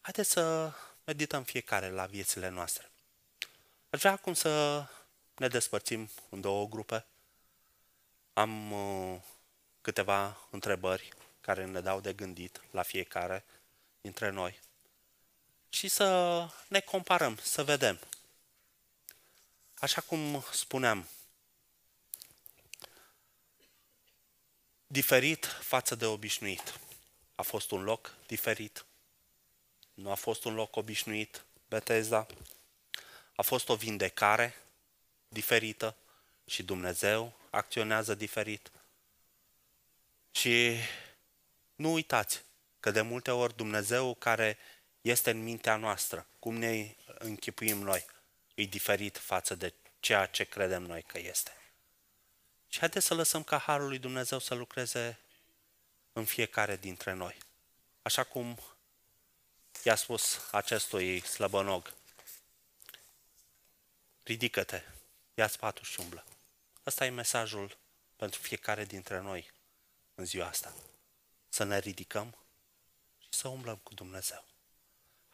haideți 0.00 0.30
să 0.30 0.72
medităm 1.04 1.42
fiecare 1.42 1.90
la 1.90 2.06
viețile 2.06 2.48
noastre. 2.48 2.90
Aș 3.90 3.98
vrea 3.98 4.12
acum 4.12 4.34
să 4.34 4.84
ne 5.36 5.48
despărțim 5.48 6.10
în 6.28 6.40
două 6.40 6.68
grupe. 6.68 7.04
Am 8.36 8.72
uh, 8.72 9.20
câteva 9.80 10.46
întrebări 10.50 11.08
care 11.40 11.64
ne 11.64 11.80
dau 11.80 12.00
de 12.00 12.12
gândit 12.12 12.62
la 12.70 12.82
fiecare 12.82 13.44
dintre 14.00 14.30
noi 14.30 14.58
și 15.68 15.88
să 15.88 16.48
ne 16.68 16.80
comparăm, 16.80 17.38
să 17.42 17.64
vedem. 17.64 18.00
Așa 19.78 20.00
cum 20.00 20.44
spuneam, 20.52 21.08
diferit 24.86 25.44
față 25.44 25.94
de 25.94 26.06
obișnuit. 26.06 26.80
A 27.34 27.42
fost 27.42 27.70
un 27.70 27.82
loc 27.82 28.14
diferit. 28.26 28.84
Nu 29.94 30.10
a 30.10 30.14
fost 30.14 30.44
un 30.44 30.54
loc 30.54 30.76
obișnuit, 30.76 31.44
Beteza. 31.68 32.26
A 33.36 33.42
fost 33.42 33.68
o 33.68 33.74
vindecare 33.74 34.54
diferită 35.28 35.96
și 36.46 36.62
Dumnezeu 36.62 37.45
acționează 37.56 38.14
diferit. 38.14 38.70
Și 40.30 40.76
nu 41.74 41.92
uitați 41.92 42.44
că 42.80 42.90
de 42.90 43.00
multe 43.00 43.30
ori 43.30 43.56
Dumnezeu 43.56 44.14
care 44.14 44.58
este 45.00 45.30
în 45.30 45.42
mintea 45.42 45.76
noastră, 45.76 46.26
cum 46.38 46.56
ne 46.56 46.94
închipuim 47.18 47.78
noi, 47.78 48.04
e 48.54 48.64
diferit 48.64 49.18
față 49.18 49.54
de 49.54 49.74
ceea 50.00 50.26
ce 50.26 50.44
credem 50.44 50.82
noi 50.82 51.02
că 51.02 51.18
este. 51.18 51.50
Și 52.68 52.78
haideți 52.78 53.06
să 53.06 53.14
lăsăm 53.14 53.42
ca 53.42 53.58
Harul 53.58 53.88
lui 53.88 53.98
Dumnezeu 53.98 54.38
să 54.38 54.54
lucreze 54.54 55.18
în 56.12 56.24
fiecare 56.24 56.76
dintre 56.76 57.12
noi. 57.12 57.36
Așa 58.02 58.24
cum 58.24 58.58
i-a 59.82 59.94
spus 59.94 60.40
acestui 60.50 61.20
slăbănog, 61.20 61.94
ridică-te, 64.22 64.82
ia 65.34 65.48
spatul 65.48 65.84
și 65.84 66.00
umblă. 66.00 66.24
Ăsta 66.86 67.04
e 67.04 67.10
mesajul 67.10 67.78
pentru 68.16 68.40
fiecare 68.40 68.84
dintre 68.84 69.20
noi 69.20 69.50
în 70.14 70.24
ziua 70.24 70.46
asta. 70.46 70.74
Să 71.48 71.64
ne 71.64 71.78
ridicăm 71.78 72.36
și 73.18 73.28
să 73.30 73.48
umblăm 73.48 73.76
cu 73.76 73.94
Dumnezeu. 73.94 74.44